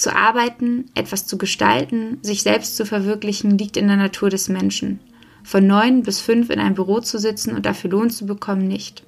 Zu 0.00 0.16
arbeiten, 0.16 0.86
etwas 0.94 1.26
zu 1.26 1.36
gestalten, 1.36 2.20
sich 2.22 2.42
selbst 2.42 2.74
zu 2.74 2.86
verwirklichen, 2.86 3.58
liegt 3.58 3.76
in 3.76 3.86
der 3.86 3.98
Natur 3.98 4.30
des 4.30 4.48
Menschen. 4.48 4.98
Von 5.44 5.66
neun 5.66 6.04
bis 6.04 6.20
fünf 6.20 6.48
in 6.48 6.58
einem 6.58 6.74
Büro 6.74 7.00
zu 7.00 7.18
sitzen 7.18 7.54
und 7.54 7.66
dafür 7.66 7.90
Lohn 7.90 8.08
zu 8.08 8.24
bekommen, 8.24 8.66
nicht. 8.66 9.02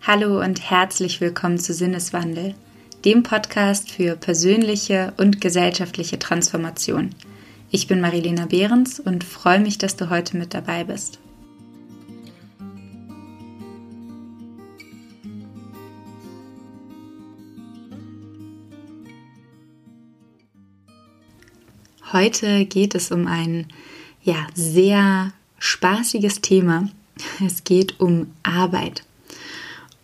Hallo 0.00 0.40
und 0.40 0.70
herzlich 0.70 1.20
willkommen 1.20 1.58
zu 1.58 1.74
Sinneswandel, 1.74 2.54
dem 3.04 3.24
Podcast 3.24 3.90
für 3.90 4.16
persönliche 4.16 5.12
und 5.18 5.42
gesellschaftliche 5.42 6.18
Transformation. 6.18 7.10
Ich 7.70 7.88
bin 7.88 8.00
Marilena 8.00 8.46
Behrens 8.46 9.00
und 9.00 9.22
freue 9.22 9.60
mich, 9.60 9.76
dass 9.76 9.96
du 9.96 10.08
heute 10.08 10.38
mit 10.38 10.54
dabei 10.54 10.84
bist. 10.84 11.18
Heute 22.12 22.66
geht 22.66 22.94
es 22.94 23.10
um 23.10 23.26
ein 23.26 23.68
ja, 24.22 24.46
sehr 24.54 25.32
spaßiges 25.58 26.42
Thema. 26.42 26.90
Es 27.44 27.64
geht 27.64 28.00
um 28.00 28.26
Arbeit. 28.42 29.02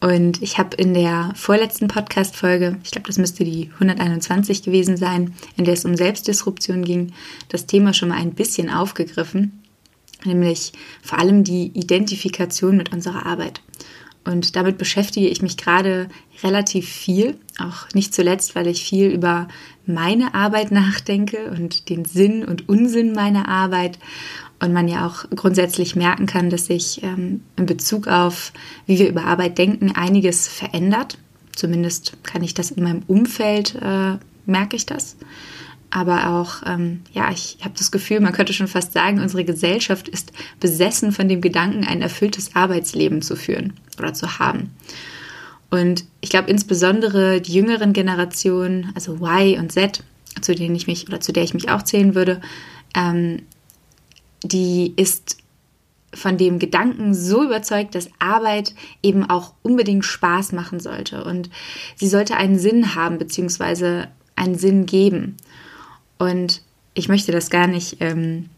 Und 0.01 0.41
ich 0.41 0.57
habe 0.57 0.75
in 0.77 0.95
der 0.95 1.33
vorletzten 1.34 1.87
Podcast-Folge, 1.87 2.79
ich 2.83 2.93
glaube, 2.93 3.09
das 3.09 3.19
müsste 3.19 3.45
die 3.45 3.69
121 3.75 4.62
gewesen 4.62 4.97
sein, 4.97 5.34
in 5.59 5.67
der 5.67 5.75
es 5.75 5.84
um 5.84 5.97
Selbstdisruption 5.97 6.83
ging, 6.83 7.12
das 7.51 7.67
Thema 7.67 7.93
schon 7.93 8.09
mal 8.09 8.17
ein 8.17 8.33
bisschen 8.33 8.70
aufgegriffen, 8.70 9.62
nämlich 10.25 10.72
vor 11.03 11.19
allem 11.19 11.45
die 11.45 11.72
Identifikation 11.75 12.78
mit 12.78 12.91
unserer 12.91 13.27
Arbeit. 13.27 13.61
Und 14.24 14.56
damit 14.56 14.78
beschäftige 14.78 15.28
ich 15.28 15.42
mich 15.42 15.56
gerade 15.56 16.08
relativ 16.42 16.88
viel, 16.88 17.38
auch 17.58 17.88
nicht 17.94 18.14
zuletzt, 18.14 18.55
weil 18.55 18.66
ich 18.66 18.84
viel 18.84 19.08
über 19.08 19.48
meine 19.86 20.34
Arbeit 20.34 20.70
nachdenke 20.72 21.50
und 21.50 21.88
den 21.88 22.05
Sinn 22.05 22.44
und 22.44 22.69
Unsinn 22.69 23.12
meiner 23.12 23.48
Arbeit. 23.48 23.98
Und 24.60 24.72
man 24.72 24.88
ja 24.88 25.06
auch 25.06 25.25
grundsätzlich 25.36 25.94
merken 25.94 26.27
kann, 26.27 26.50
dass 26.50 26.66
sich 26.66 27.02
ähm, 27.05 27.42
in 27.56 27.66
Bezug 27.66 28.08
auf, 28.08 28.52
wie 28.86 28.98
wir 28.98 29.08
über 29.08 29.25
Arbeit 29.25 29.56
denken, 29.56 29.92
einiges 29.94 30.48
verändert. 30.48 31.16
Zumindest 31.55 32.16
kann 32.25 32.42
ich 32.42 32.55
das 32.55 32.72
in 32.72 32.82
meinem 32.82 33.03
Umfeld, 33.06 33.77
äh, 33.77 34.16
merke 34.47 34.75
ich 34.75 34.84
das 34.84 35.16
aber 35.91 36.28
auch, 36.28 36.62
ähm, 36.67 37.00
ja, 37.12 37.31
ich 37.31 37.58
habe 37.62 37.75
das 37.77 37.91
Gefühl, 37.91 38.20
man 38.20 38.33
könnte 38.33 38.53
schon 38.53 38.69
fast 38.69 38.92
sagen, 38.92 39.20
unsere 39.20 39.44
Gesellschaft 39.44 40.08
ist 40.08 40.33
besessen 40.61 41.12
von 41.12 41.28
dem 41.28 41.41
Gedanken, 41.41 41.84
ein 41.84 42.03
erfülltes 42.03 42.55
Arbeitsleben 42.55 43.22
zu 43.22 43.36
führen 43.36 43.75
oder 43.98 44.12
zu 44.12 44.39
haben. 44.39 44.70
Und 45.70 46.05
ich 46.20 46.31
glaube 46.31 46.50
insbesondere 46.50 47.41
die 47.41 47.53
jüngeren 47.53 47.92
Generationen, 47.92 48.92
also 48.94 49.14
Y 49.14 49.59
und 49.59 49.72
Z, 49.72 50.03
zu 50.41 50.55
denen 50.55 50.75
ich 50.75 50.86
mich 50.86 51.09
oder 51.09 51.20
zu 51.20 51.33
der 51.33 51.42
ich 51.42 51.55
mich 51.55 51.70
auch 51.70 51.83
zählen 51.83 52.14
würde, 52.14 52.41
ähm, 52.94 53.42
die 54.42 54.94
ist 54.97 55.39
von 56.14 56.39
dem 56.39 56.59
Gedanken 56.59 57.14
so 57.14 57.44
überzeugt, 57.44 57.94
dass 57.94 58.09
Arbeit 58.19 58.75
eben 59.03 59.28
auch 59.28 59.53
unbedingt 59.62 60.05
Spaß 60.05 60.53
machen 60.53 60.81
sollte 60.81 61.25
und 61.25 61.50
sie 61.97 62.09
sollte 62.09 62.36
einen 62.36 62.59
Sinn 62.59 62.94
haben 62.94 63.19
beziehungsweise 63.19 64.09
einen 64.34 64.56
Sinn 64.56 64.86
geben. 64.86 65.36
Und 66.19 66.62
ich 66.94 67.08
möchte 67.08 67.33
das 67.33 67.50
gar 67.50 67.66
nicht, 67.66 67.98
ähm, 68.00 68.50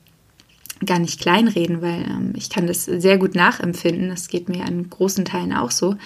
gar 0.84 0.98
nicht 0.98 1.20
kleinreden, 1.20 1.82
weil 1.82 2.02
ähm, 2.02 2.32
ich 2.36 2.50
kann 2.50 2.66
das 2.66 2.84
sehr 2.84 3.18
gut 3.18 3.34
nachempfinden. 3.34 4.08
Das 4.08 4.28
geht 4.28 4.48
mir 4.48 4.64
an 4.64 4.88
großen 4.88 5.24
Teilen 5.24 5.52
auch 5.52 5.70
so. 5.70 5.96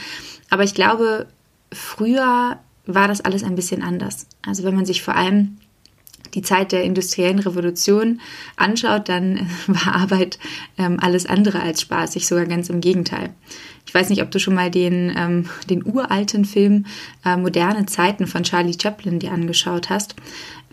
Aber 0.51 0.65
ich 0.65 0.75
glaube, 0.75 1.27
früher 1.73 2.59
war 2.87 3.09
das 3.09 3.21
alles 3.21 3.45
ein 3.45 3.55
bisschen 3.55 3.83
anders. 3.83 4.27
Also 4.47 4.65
wenn 4.65 4.75
man 4.75 4.85
sich 4.85 5.03
vor 5.03 5.17
allem 5.17 5.59
die 6.35 6.43
Zeit 6.43 6.73
der 6.73 6.83
industriellen 6.83 7.39
Revolution 7.39 8.21
anschaut, 8.57 9.09
dann 9.09 9.49
war 9.67 9.95
Arbeit 9.95 10.39
ähm, 10.79 10.99
alles 11.01 11.27
andere 11.27 11.61
als 11.61 11.81
spaßig, 11.81 12.27
sogar 12.27 12.47
ganz 12.47 12.69
im 12.69 12.81
Gegenteil. 12.81 13.31
Ich 13.87 13.95
weiß 13.95 14.09
nicht, 14.09 14.23
ob 14.23 14.31
du 14.31 14.41
schon 14.41 14.55
mal 14.55 14.71
den, 14.71 15.15
ähm, 15.17 15.49
den 15.71 15.85
uralten 15.85 16.45
Film 16.45 16.87
äh, 17.25 17.37
Moderne 17.37 17.87
Zeiten 17.87 18.27
von 18.27 18.43
Charlie 18.43 18.77
Chaplin 18.81 19.19
dir 19.19 19.33
angeschaut 19.33 19.91
hast, 19.91 20.17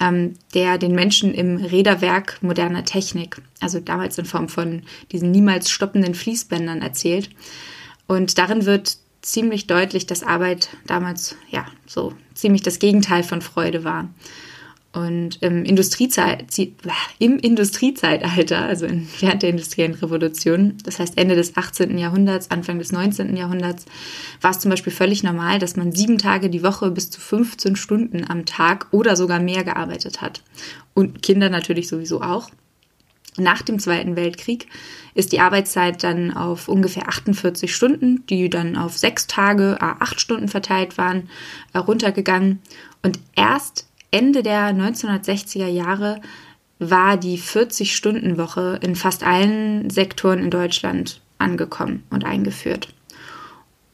ähm, 0.02 0.34
der 0.56 0.78
den 0.80 0.94
Menschen 0.94 1.34
im 1.34 1.58
Räderwerk 1.58 2.40
moderner 2.42 2.84
Technik, 2.84 3.38
also 3.62 3.80
damals 3.80 4.18
in 4.18 4.26
Form 4.26 4.50
von 4.50 4.82
diesen 5.12 5.32
niemals 5.32 5.70
stoppenden 5.70 6.16
Fließbändern 6.16 6.82
erzählt. 6.82 7.30
Und 8.08 8.38
darin 8.40 8.66
wird 8.66 8.98
ziemlich 9.22 9.68
deutlich, 9.68 10.08
dass 10.08 10.24
Arbeit 10.24 10.70
damals 10.88 11.38
ja 11.50 11.66
so 11.86 12.14
ziemlich 12.34 12.64
das 12.64 12.80
Gegenteil 12.80 13.22
von 13.22 13.42
Freude 13.42 13.84
war. 13.84 14.10
Und 14.94 15.42
im, 15.42 15.64
Industriezeit, 15.64 16.46
im 17.18 17.40
Industriezeitalter, 17.40 18.60
also 18.60 18.88
während 19.20 19.42
der 19.42 19.50
industriellen 19.52 19.94
Revolution, 19.94 20.78
das 20.84 21.00
heißt 21.00 21.18
Ende 21.18 21.36
des 21.36 21.56
18. 21.56 21.98
Jahrhunderts, 21.98 22.52
Anfang 22.52 22.78
des 22.78 22.92
19. 22.92 23.38
Jahrhunderts, 23.38 23.86
war 24.42 24.52
es 24.52 24.60
zum 24.60 24.70
Beispiel 24.70 24.92
völlig 24.92 25.24
normal, 25.24 25.60
dass 25.60 25.78
man 25.78 25.94
sieben 25.94 26.18
Tage 26.18 26.50
die 26.50 26.64
Woche 26.64 26.92
bis 26.92 27.10
zu 27.10 27.22
15 27.22 27.78
Stunden 27.78 28.30
am 28.30 28.46
Tag 28.46 28.88
oder 28.92 29.16
sogar 29.16 29.40
mehr 29.40 29.64
gearbeitet 29.64 30.22
hat. 30.22 30.44
Und 30.94 31.22
Kinder 31.22 31.50
natürlich 31.50 31.88
sowieso 31.88 32.22
auch. 32.22 32.50
Nach 33.38 33.62
dem 33.62 33.80
Zweiten 33.80 34.18
Weltkrieg 34.18 34.68
ist 35.14 35.32
die 35.32 35.40
Arbeitszeit 35.40 36.04
dann 36.04 36.34
auf 36.34 36.68
ungefähr 36.68 37.08
48 37.08 37.74
Stunden, 37.74 38.26
die 38.28 38.50
dann 38.50 38.76
auf 38.76 38.98
sechs 38.98 39.26
Tage, 39.26 39.78
acht 39.80 40.20
Stunden 40.20 40.50
verteilt 40.50 40.98
waren, 40.98 41.30
äh, 41.72 41.78
runtergegangen. 41.78 42.60
Und 43.04 43.20
erst 43.36 43.88
Ende 44.12 44.44
der 44.44 44.76
1960er 44.76 45.68
Jahre 45.68 46.22
war 46.80 47.16
die 47.16 47.40
40-Stunden-Woche 47.40 48.80
in 48.82 48.96
fast 48.96 49.24
allen 49.24 49.90
Sektoren 49.90 50.40
in 50.40 50.50
Deutschland 50.50 51.22
angekommen 51.38 52.04
und 52.10 52.26
eingeführt. 52.26 52.94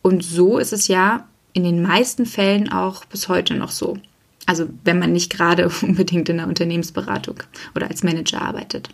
Und 0.01 0.23
so 0.23 0.57
ist 0.57 0.73
es 0.73 0.87
ja 0.87 1.27
in 1.53 1.63
den 1.63 1.81
meisten 1.81 2.25
Fällen 2.25 2.71
auch 2.71 3.05
bis 3.05 3.29
heute 3.29 3.55
noch 3.55 3.71
so. 3.71 3.97
Also 4.45 4.69
wenn 4.83 4.99
man 4.99 5.11
nicht 5.11 5.31
gerade 5.31 5.69
unbedingt 5.81 6.29
in 6.29 6.37
der 6.37 6.47
Unternehmensberatung 6.47 7.43
oder 7.75 7.87
als 7.87 8.03
Manager 8.03 8.41
arbeitet. 8.41 8.89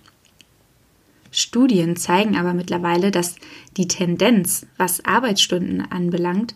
Studien 1.32 1.96
zeigen 1.96 2.36
aber 2.36 2.54
mittlerweile, 2.54 3.10
dass 3.12 3.36
die 3.78 3.88
Tendenz, 3.88 4.68
was 4.78 5.04
Arbeitsstunden 5.06 5.82
anbelangt, 5.90 6.56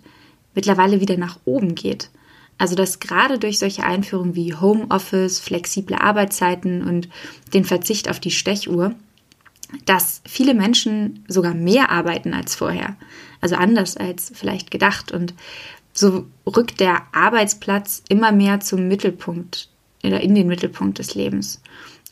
mittlerweile 0.53 1.01
wieder 1.01 1.17
nach 1.17 1.39
oben 1.45 1.73
geht. 1.73 2.09
Also 2.57 2.75
dass 2.75 3.00
gerade 3.00 3.38
durch 3.38 3.59
solche 3.59 3.84
Einführungen 3.84 4.35
wie 4.35 4.56
Homeoffice, 4.56 5.40
flexible 5.40 5.95
Arbeitszeiten 5.95 6.84
und 6.84 7.07
den 7.53 7.66
Verzicht 7.66 8.09
auf 8.09 8.19
die 8.19 8.31
Stechuhr, 8.31 8.95
dass 9.85 10.22
viele 10.25 10.53
Menschen 10.53 11.23
sogar 11.28 11.53
mehr 11.53 11.91
arbeiten 11.91 12.34
als 12.34 12.56
vorher. 12.56 12.95
Also 13.41 13.56
anders 13.56 13.97
als 13.97 14.31
vielleicht 14.34 14.72
gedacht. 14.72 15.12
Und 15.12 15.34
so 15.94 16.25
rückt 16.45 16.79
der 16.79 17.03
Arbeitsplatz 17.12 18.03
immer 18.09 18.31
mehr 18.31 18.59
zum 18.59 18.88
Mittelpunkt 18.88 19.69
oder 20.03 20.22
in 20.22 20.35
den 20.35 20.47
Mittelpunkt 20.47 21.00
des 21.00 21.16
Lebens. 21.16 21.62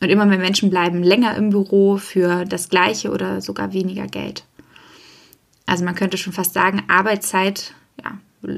Und 0.00 0.10
immer 0.10 0.26
mehr 0.26 0.38
Menschen 0.38 0.70
bleiben 0.70 1.02
länger 1.02 1.34
im 1.36 1.50
Büro 1.50 1.96
für 1.96 2.44
das 2.44 2.68
gleiche 2.68 3.10
oder 3.10 3.40
sogar 3.40 3.72
weniger 3.72 4.06
Geld. 4.06 4.44
Also 5.64 5.84
man 5.84 5.94
könnte 5.94 6.18
schon 6.18 6.32
fast 6.32 6.52
sagen, 6.52 6.82
Arbeitszeit 6.88 7.74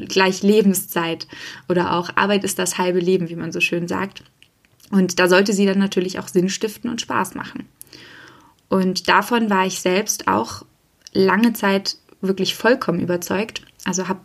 gleich 0.08 0.42
Lebenszeit 0.42 1.26
oder 1.68 1.94
auch 1.94 2.10
Arbeit 2.16 2.44
ist 2.44 2.58
das 2.58 2.78
halbe 2.78 3.00
Leben, 3.00 3.28
wie 3.28 3.36
man 3.36 3.52
so 3.52 3.60
schön 3.60 3.88
sagt. 3.88 4.22
Und 4.90 5.18
da 5.18 5.28
sollte 5.28 5.52
sie 5.52 5.66
dann 5.66 5.78
natürlich 5.78 6.18
auch 6.18 6.28
Sinn 6.28 6.48
stiften 6.48 6.90
und 6.90 7.00
Spaß 7.00 7.34
machen. 7.34 7.66
Und 8.68 9.08
davon 9.08 9.50
war 9.50 9.66
ich 9.66 9.80
selbst 9.80 10.28
auch 10.28 10.64
lange 11.12 11.52
Zeit 11.52 11.96
wirklich 12.20 12.54
vollkommen 12.54 13.00
überzeugt. 13.00 13.62
Also 13.84 14.08
habe 14.08 14.20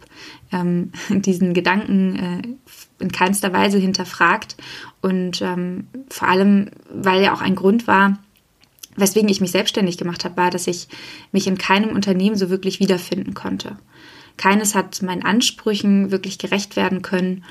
ähm, 0.52 0.92
diesen 1.10 1.54
Gedanken 1.54 2.16
äh, 2.16 3.04
in 3.04 3.12
keinster 3.12 3.54
Weise 3.54 3.78
hinterfragt 3.78 4.56
und 5.02 5.42
ähm, 5.42 5.88
vor 6.10 6.28
allem, 6.28 6.70
weil 6.90 7.22
ja 7.22 7.34
auch 7.34 7.42
ein 7.42 7.56
Grund 7.56 7.88
war, 7.88 8.20
weswegen 8.96 9.30
ich 9.30 9.42
mich 9.42 9.52
selbstständig 9.52 9.98
gemacht 9.98 10.24
habe, 10.26 10.38
war, 10.38 10.50
dass 10.50 10.68
ich 10.68 10.88
mich 11.32 11.48
in 11.48 11.58
keinem 11.58 11.90
Unternehmen 11.90 12.36
so 12.36 12.50
wirklich 12.50 12.80
wiederfinden 12.80 13.34
konnte. 13.34 13.78
Keines 14.38 14.76
hat 14.76 15.02
meinen 15.02 15.24
Ansprüchen 15.24 16.12
wirklich 16.12 16.38
gerecht 16.38 16.76
werden 16.76 17.02
können. 17.02 17.44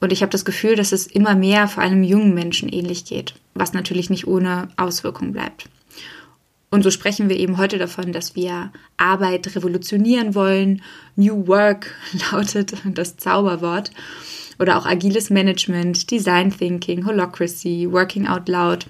Und 0.00 0.12
ich 0.12 0.22
habe 0.22 0.30
das 0.30 0.44
Gefühl, 0.44 0.76
dass 0.76 0.92
es 0.92 1.06
immer 1.06 1.34
mehr 1.34 1.68
vor 1.68 1.82
allem 1.82 2.02
jungen 2.02 2.34
Menschen 2.34 2.68
ähnlich 2.68 3.04
geht, 3.04 3.34
was 3.54 3.72
natürlich 3.72 4.10
nicht 4.10 4.26
ohne 4.26 4.68
Auswirkung 4.76 5.32
bleibt. 5.32 5.68
Und 6.70 6.82
so 6.82 6.90
sprechen 6.90 7.28
wir 7.28 7.38
eben 7.38 7.56
heute 7.56 7.78
davon, 7.78 8.12
dass 8.12 8.34
wir 8.34 8.72
Arbeit 8.96 9.54
revolutionieren 9.54 10.34
wollen. 10.34 10.82
New 11.14 11.46
Work 11.46 11.94
lautet 12.32 12.74
das 12.84 13.16
Zauberwort. 13.16 13.92
Oder 14.58 14.76
auch 14.76 14.86
agiles 14.86 15.30
Management, 15.30 16.10
Design 16.10 16.50
Thinking, 16.50 17.06
Holocracy, 17.06 17.88
Working 17.90 18.26
Out 18.26 18.48
Loud 18.48 18.86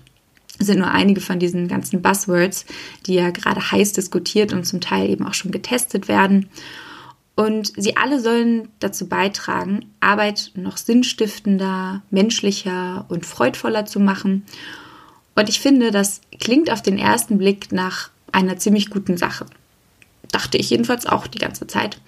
sind 0.58 0.78
nur 0.78 0.90
einige 0.90 1.20
von 1.20 1.38
diesen 1.38 1.68
ganzen 1.68 2.00
Buzzwords, 2.00 2.64
die 3.06 3.14
ja 3.14 3.30
gerade 3.30 3.72
heiß 3.72 3.92
diskutiert 3.92 4.52
und 4.52 4.64
zum 4.64 4.80
Teil 4.80 5.10
eben 5.10 5.26
auch 5.26 5.34
schon 5.34 5.50
getestet 5.50 6.08
werden. 6.08 6.48
Und 7.36 7.72
sie 7.76 7.96
alle 7.96 8.20
sollen 8.20 8.68
dazu 8.78 9.08
beitragen, 9.08 9.92
Arbeit 10.00 10.52
noch 10.54 10.76
sinnstiftender, 10.76 12.02
menschlicher 12.10 13.06
und 13.08 13.26
freudvoller 13.26 13.86
zu 13.86 13.98
machen. 13.98 14.44
Und 15.34 15.48
ich 15.48 15.60
finde, 15.60 15.90
das 15.90 16.20
klingt 16.38 16.70
auf 16.70 16.80
den 16.80 16.98
ersten 16.98 17.38
Blick 17.38 17.72
nach 17.72 18.10
einer 18.30 18.56
ziemlich 18.56 18.90
guten 18.90 19.16
Sache. 19.16 19.46
Dachte 20.30 20.58
ich 20.58 20.70
jedenfalls 20.70 21.06
auch 21.06 21.26
die 21.26 21.38
ganze 21.38 21.66
Zeit. 21.66 21.98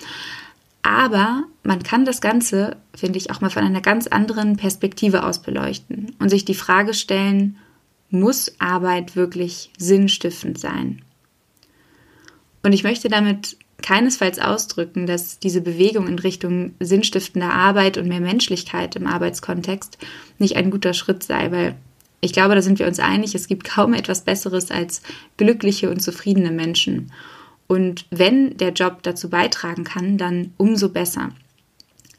Aber 0.82 1.42
man 1.64 1.82
kann 1.82 2.04
das 2.04 2.20
Ganze, 2.20 2.76
finde 2.94 3.18
ich, 3.18 3.32
auch 3.32 3.40
mal 3.40 3.50
von 3.50 3.64
einer 3.64 3.80
ganz 3.80 4.06
anderen 4.06 4.56
Perspektive 4.56 5.24
aus 5.24 5.42
beleuchten 5.42 6.14
und 6.20 6.28
sich 6.28 6.44
die 6.44 6.54
Frage 6.54 6.94
stellen, 6.94 7.56
muss 8.10 8.54
Arbeit 8.60 9.16
wirklich 9.16 9.72
sinnstiftend 9.78 10.60
sein? 10.60 11.02
Und 12.62 12.72
ich 12.72 12.84
möchte 12.84 13.08
damit 13.08 13.56
keinesfalls 13.82 14.38
ausdrücken, 14.38 15.06
dass 15.06 15.38
diese 15.38 15.60
Bewegung 15.60 16.08
in 16.08 16.18
Richtung 16.18 16.74
sinnstiftender 16.80 17.52
Arbeit 17.52 17.98
und 17.98 18.08
mehr 18.08 18.20
Menschlichkeit 18.20 18.96
im 18.96 19.06
Arbeitskontext 19.06 19.98
nicht 20.38 20.56
ein 20.56 20.70
guter 20.70 20.94
Schritt 20.94 21.22
sei, 21.22 21.50
weil 21.52 21.76
ich 22.20 22.32
glaube, 22.32 22.54
da 22.54 22.62
sind 22.62 22.78
wir 22.78 22.86
uns 22.86 22.98
einig, 22.98 23.34
es 23.34 23.46
gibt 23.46 23.64
kaum 23.64 23.94
etwas 23.94 24.22
Besseres 24.22 24.70
als 24.70 25.02
glückliche 25.36 25.90
und 25.90 26.00
zufriedene 26.00 26.50
Menschen. 26.50 27.12
Und 27.66 28.06
wenn 28.10 28.56
der 28.56 28.72
Job 28.72 29.02
dazu 29.02 29.28
beitragen 29.28 29.84
kann, 29.84 30.18
dann 30.18 30.52
umso 30.56 30.88
besser. 30.88 31.30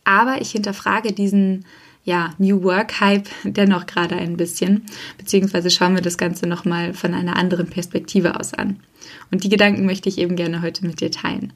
Aber 0.04 0.40
ich 0.42 0.52
hinterfrage 0.52 1.12
diesen 1.12 1.66
ja, 2.08 2.34
New 2.38 2.64
Work 2.64 3.02
Hype 3.02 3.28
dennoch 3.44 3.86
gerade 3.86 4.16
ein 4.16 4.38
bisschen, 4.38 4.86
beziehungsweise 5.18 5.70
schauen 5.70 5.94
wir 5.94 6.02
das 6.02 6.18
Ganze 6.18 6.48
nochmal 6.48 6.94
von 6.94 7.14
einer 7.14 7.36
anderen 7.36 7.68
Perspektive 7.68 8.40
aus 8.40 8.54
an. 8.54 8.80
Und 9.30 9.44
die 9.44 9.50
Gedanken 9.50 9.86
möchte 9.86 10.08
ich 10.08 10.18
eben 10.18 10.38
gerne 10.38 10.62
heute 10.62 10.88
mit 10.88 11.02
dir 11.02 11.12
teilen. 11.12 11.52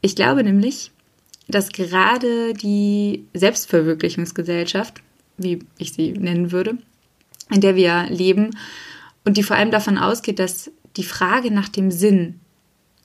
Ich 0.00 0.16
glaube 0.16 0.42
nämlich, 0.42 0.90
dass 1.48 1.68
gerade 1.68 2.54
die 2.54 3.26
Selbstverwirklichungsgesellschaft, 3.34 5.02
wie 5.36 5.58
ich 5.76 5.92
sie 5.92 6.12
nennen 6.12 6.50
würde, 6.50 6.78
in 7.50 7.60
der 7.60 7.76
wir 7.76 8.06
leben 8.08 8.56
und 9.26 9.36
die 9.36 9.42
vor 9.42 9.56
allem 9.56 9.70
davon 9.70 9.98
ausgeht, 9.98 10.38
dass 10.38 10.70
die 10.96 11.04
Frage 11.04 11.50
nach 11.50 11.68
dem 11.68 11.90
Sinn, 11.90 12.40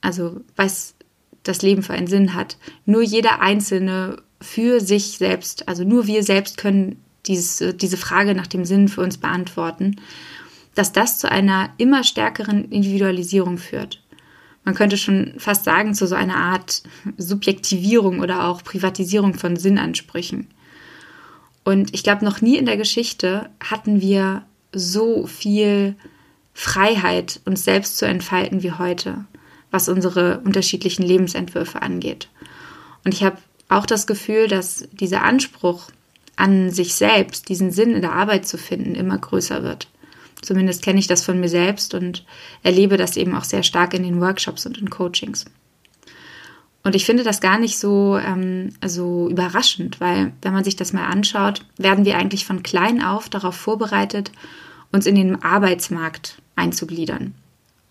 also 0.00 0.40
was 0.56 0.94
das 1.42 1.60
Leben 1.60 1.82
für 1.82 1.92
einen 1.92 2.06
Sinn 2.06 2.34
hat, 2.34 2.56
nur 2.86 3.02
jeder 3.02 3.42
Einzelne 3.42 4.22
für 4.40 4.80
sich 4.80 5.18
selbst, 5.18 5.68
also 5.68 5.84
nur 5.84 6.06
wir 6.06 6.22
selbst 6.22 6.56
können 6.56 7.02
dieses, 7.26 7.76
diese 7.76 7.96
Frage 7.96 8.34
nach 8.34 8.46
dem 8.46 8.64
Sinn 8.64 8.88
für 8.88 9.02
uns 9.02 9.18
beantworten, 9.18 9.96
dass 10.74 10.92
das 10.92 11.18
zu 11.18 11.30
einer 11.30 11.70
immer 11.76 12.04
stärkeren 12.04 12.70
Individualisierung 12.70 13.58
führt. 13.58 14.02
Man 14.64 14.74
könnte 14.74 14.96
schon 14.96 15.34
fast 15.38 15.64
sagen, 15.64 15.94
zu 15.94 16.06
so 16.06 16.14
einer 16.14 16.36
Art 16.36 16.82
Subjektivierung 17.16 18.20
oder 18.20 18.46
auch 18.46 18.62
Privatisierung 18.62 19.34
von 19.34 19.56
Sinnansprüchen. 19.56 20.48
Und 21.64 21.94
ich 21.94 22.02
glaube, 22.02 22.24
noch 22.24 22.40
nie 22.40 22.56
in 22.56 22.66
der 22.66 22.76
Geschichte 22.76 23.50
hatten 23.62 24.00
wir 24.00 24.44
so 24.72 25.26
viel 25.26 25.96
Freiheit, 26.54 27.40
uns 27.44 27.64
selbst 27.64 27.96
zu 27.96 28.06
entfalten 28.06 28.62
wie 28.62 28.72
heute, 28.72 29.24
was 29.70 29.88
unsere 29.88 30.40
unterschiedlichen 30.40 31.02
Lebensentwürfe 31.02 31.82
angeht. 31.82 32.28
Und 33.04 33.14
ich 33.14 33.22
habe 33.22 33.38
auch 33.70 33.86
das 33.86 34.06
Gefühl, 34.06 34.48
dass 34.48 34.88
dieser 34.92 35.22
Anspruch 35.22 35.90
an 36.36 36.70
sich 36.70 36.94
selbst, 36.94 37.48
diesen 37.48 37.70
Sinn 37.70 37.94
in 37.94 38.02
der 38.02 38.12
Arbeit 38.12 38.46
zu 38.46 38.58
finden, 38.58 38.94
immer 38.94 39.18
größer 39.18 39.62
wird. 39.62 39.88
Zumindest 40.42 40.82
kenne 40.82 40.98
ich 40.98 41.06
das 41.06 41.24
von 41.24 41.38
mir 41.38 41.48
selbst 41.48 41.94
und 41.94 42.24
erlebe 42.62 42.96
das 42.96 43.16
eben 43.16 43.34
auch 43.34 43.44
sehr 43.44 43.62
stark 43.62 43.94
in 43.94 44.02
den 44.02 44.20
Workshops 44.20 44.66
und 44.66 44.78
in 44.78 44.90
Coachings. 44.90 45.44
Und 46.82 46.94
ich 46.94 47.04
finde 47.04 47.24
das 47.24 47.42
gar 47.42 47.58
nicht 47.58 47.78
so, 47.78 48.16
ähm, 48.16 48.70
so 48.84 49.28
überraschend, 49.28 50.00
weil 50.00 50.32
wenn 50.40 50.54
man 50.54 50.64
sich 50.64 50.76
das 50.76 50.94
mal 50.94 51.06
anschaut, 51.06 51.66
werden 51.76 52.06
wir 52.06 52.16
eigentlich 52.16 52.46
von 52.46 52.62
klein 52.62 53.02
auf 53.02 53.28
darauf 53.28 53.54
vorbereitet, 53.54 54.32
uns 54.90 55.04
in 55.04 55.14
den 55.14 55.42
Arbeitsmarkt 55.42 56.40
einzugliedern. 56.56 57.34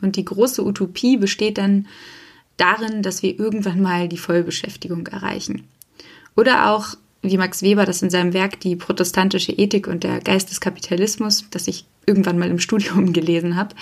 Und 0.01 0.15
die 0.15 0.25
große 0.25 0.65
Utopie 0.65 1.17
besteht 1.17 1.59
dann 1.59 1.87
darin, 2.59 3.01
dass 3.01 3.23
wir 3.23 3.39
irgendwann 3.39 3.81
mal 3.81 4.07
die 4.07 4.17
Vollbeschäftigung 4.17 5.07
erreichen. 5.07 5.67
Oder 6.35 6.71
auch, 6.71 6.95
wie 7.21 7.37
Max 7.37 7.61
Weber 7.61 7.85
das 7.85 8.01
in 8.01 8.09
seinem 8.09 8.33
Werk 8.33 8.61
Die 8.61 8.75
protestantische 8.75 9.51
Ethik 9.51 9.87
und 9.87 10.03
der 10.03 10.21
Geist 10.21 10.49
des 10.49 10.61
Kapitalismus, 10.61 11.45
das 11.51 11.67
ich 11.67 11.85
irgendwann 12.05 12.39
mal 12.39 12.49
im 12.49 12.59
Studium 12.67 13.13
gelesen 13.13 13.55
habe, 13.55 13.75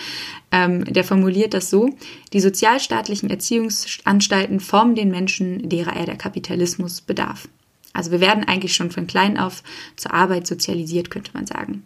ähm, 0.51 0.85
der 0.85 1.03
formuliert 1.03 1.53
das 1.53 1.69
so, 1.69 1.89
die 2.33 2.39
sozialstaatlichen 2.39 3.29
Erziehungsanstalten 3.29 4.59
formen 4.59 4.95
den 4.95 5.09
Menschen, 5.09 5.69
derer 5.69 5.95
er 5.95 6.06
der 6.06 6.18
Kapitalismus 6.18 7.01
bedarf. 7.01 7.47
Also 7.94 8.12
wir 8.12 8.21
werden 8.21 8.44
eigentlich 8.44 8.75
schon 8.75 8.91
von 8.91 9.07
klein 9.07 9.39
auf 9.39 9.63
zur 9.95 10.13
Arbeit 10.13 10.45
sozialisiert, 10.45 11.09
könnte 11.09 11.31
man 11.33 11.47
sagen. 11.47 11.83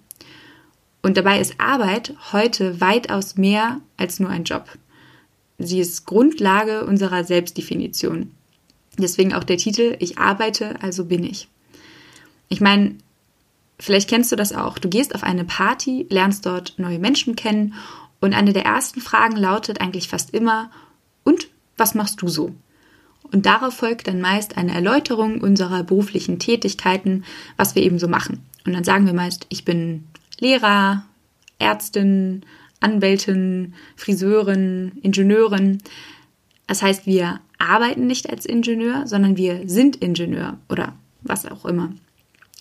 Und 1.02 1.18
dabei 1.18 1.40
ist 1.40 1.60
Arbeit 1.60 2.14
heute 2.32 2.80
weitaus 2.82 3.38
mehr 3.38 3.80
als 3.98 4.20
nur 4.20 4.30
ein 4.30 4.44
Job. 4.44 4.66
Sie 5.66 5.80
ist 5.80 6.06
Grundlage 6.06 6.86
unserer 6.86 7.24
Selbstdefinition. 7.24 8.32
Deswegen 8.98 9.34
auch 9.34 9.44
der 9.44 9.58
Titel 9.58 9.96
Ich 10.00 10.18
arbeite, 10.18 10.82
also 10.82 11.06
bin 11.06 11.24
ich. 11.24 11.48
Ich 12.50 12.62
meine, 12.62 12.96
vielleicht 13.80 14.10
kennst 14.10 14.32
du 14.32 14.36
das 14.36 14.54
auch. 14.54 14.78
Du 14.78 14.90
gehst 14.90 15.16
auf 15.16 15.24
eine 15.24 15.46
Party, 15.46 16.06
lernst 16.10 16.46
dort 16.46 16.76
neue 16.78 17.00
Menschen 17.00 17.36
kennen 17.36 17.74
und 18.20 18.34
eine 18.34 18.54
der 18.54 18.66
ersten 18.66 19.02
Fragen 19.02 19.36
lautet 19.36 19.82
eigentlich 19.82 20.08
fast 20.08 20.34
immer, 20.34 20.70
und 21.24 21.48
was 21.78 21.96
machst 21.96 22.22
du 22.22 22.28
so? 22.28 22.54
Und 23.32 23.46
darauf 23.46 23.74
folgt 23.76 24.08
dann 24.08 24.22
meist 24.22 24.58
eine 24.58 24.74
Erläuterung 24.74 25.42
unserer 25.42 25.84
beruflichen 25.84 26.40
Tätigkeiten, 26.40 27.24
was 27.56 27.76
wir 27.76 27.84
eben 27.84 28.00
so 28.00 28.08
machen. 28.08 28.46
Und 28.66 28.74
dann 28.74 28.84
sagen 28.84 29.06
wir 29.06 29.14
meist, 29.14 29.46
ich 29.50 29.66
bin 29.66 30.06
Lehrer, 30.40 31.06
Ärztin, 31.60 32.44
Anwältin, 32.82 33.74
Friseurin, 33.96 34.92
Ingenieurin. 35.02 35.78
Das 36.68 36.82
heißt, 36.82 37.06
wir 37.06 37.40
arbeiten 37.58 38.08
nicht 38.08 38.30
als 38.30 38.46
Ingenieur, 38.46 39.08
sondern 39.08 39.38
wir 39.38 39.62
sind 39.68 39.98
Ingenieur 39.98 40.58
oder 40.68 40.96
was 41.22 41.46
auch 41.46 41.66
immer. 41.66 41.94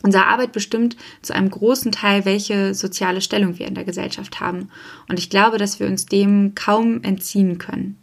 Unsere 0.03 0.27
Arbeit 0.27 0.53
bestimmt 0.53 0.97
zu 1.21 1.35
einem 1.35 1.51
großen 1.51 1.93
Teil, 1.93 2.25
welche 2.25 2.75
soziale 2.75 3.21
Stellung 3.21 3.59
wir 3.59 3.67
in 3.67 3.75
der 3.75 3.85
Gesellschaft 3.85 4.41
haben. 4.41 4.71
Und 5.09 5.19
ich 5.19 5.29
glaube, 5.29 5.59
dass 5.59 5.79
wir 5.79 5.87
uns 5.87 6.07
dem 6.07 6.55
kaum 6.55 7.03
entziehen 7.03 7.59
können. 7.59 7.97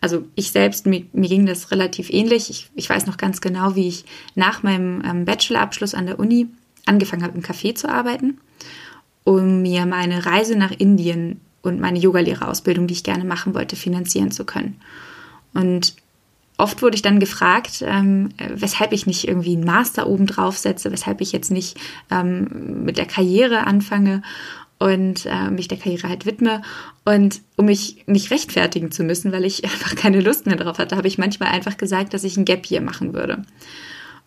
Also 0.00 0.24
ich 0.34 0.50
selbst, 0.50 0.86
mir, 0.86 1.04
mir 1.12 1.28
ging 1.28 1.44
das 1.44 1.70
relativ 1.70 2.08
ähnlich. 2.10 2.48
Ich, 2.48 2.70
ich, 2.74 2.88
weiß 2.88 3.06
noch 3.06 3.18
ganz 3.18 3.42
genau, 3.42 3.74
wie 3.76 3.88
ich 3.88 4.06
nach 4.34 4.62
meinem 4.62 5.02
ähm, 5.04 5.24
Bachelorabschluss 5.26 5.94
an 5.94 6.06
der 6.06 6.18
Uni 6.18 6.46
angefangen 6.86 7.22
habe, 7.22 7.36
im 7.36 7.44
Café 7.44 7.74
zu 7.74 7.90
arbeiten 7.90 8.38
um 9.24 9.62
mir 9.62 9.86
meine 9.86 10.26
Reise 10.26 10.56
nach 10.56 10.72
Indien 10.72 11.40
und 11.62 11.80
meine 11.80 11.98
Yogalehrerausbildung, 11.98 12.86
die 12.86 12.94
ich 12.94 13.04
gerne 13.04 13.24
machen 13.24 13.54
wollte, 13.54 13.76
finanzieren 13.76 14.30
zu 14.30 14.44
können. 14.44 14.80
Und 15.52 15.94
oft 16.56 16.82
wurde 16.82 16.94
ich 16.94 17.02
dann 17.02 17.20
gefragt, 17.20 17.82
ähm, 17.86 18.30
weshalb 18.54 18.92
ich 18.92 19.06
nicht 19.06 19.26
irgendwie 19.26 19.56
einen 19.56 19.64
Master 19.64 20.06
oben 20.06 20.26
drauf 20.26 20.58
setze, 20.58 20.92
weshalb 20.92 21.20
ich 21.20 21.32
jetzt 21.32 21.50
nicht 21.50 21.78
ähm, 22.10 22.84
mit 22.84 22.98
der 22.98 23.06
Karriere 23.06 23.66
anfange 23.66 24.22
und 24.78 25.26
äh, 25.26 25.50
mich 25.50 25.68
der 25.68 25.78
Karriere 25.78 26.08
halt 26.08 26.26
widme. 26.26 26.62
Und 27.04 27.42
um 27.56 27.66
mich 27.66 28.04
nicht 28.06 28.30
rechtfertigen 28.30 28.90
zu 28.90 29.04
müssen, 29.04 29.32
weil 29.32 29.44
ich 29.44 29.64
einfach 29.70 29.94
keine 29.94 30.20
Lust 30.20 30.46
mehr 30.46 30.56
drauf 30.56 30.78
hatte, 30.78 30.96
habe 30.96 31.08
ich 31.08 31.18
manchmal 31.18 31.50
einfach 31.50 31.76
gesagt, 31.76 32.14
dass 32.14 32.24
ich 32.24 32.36
ein 32.36 32.44
Gap 32.44 32.66
hier 32.66 32.80
machen 32.80 33.12
würde. 33.12 33.42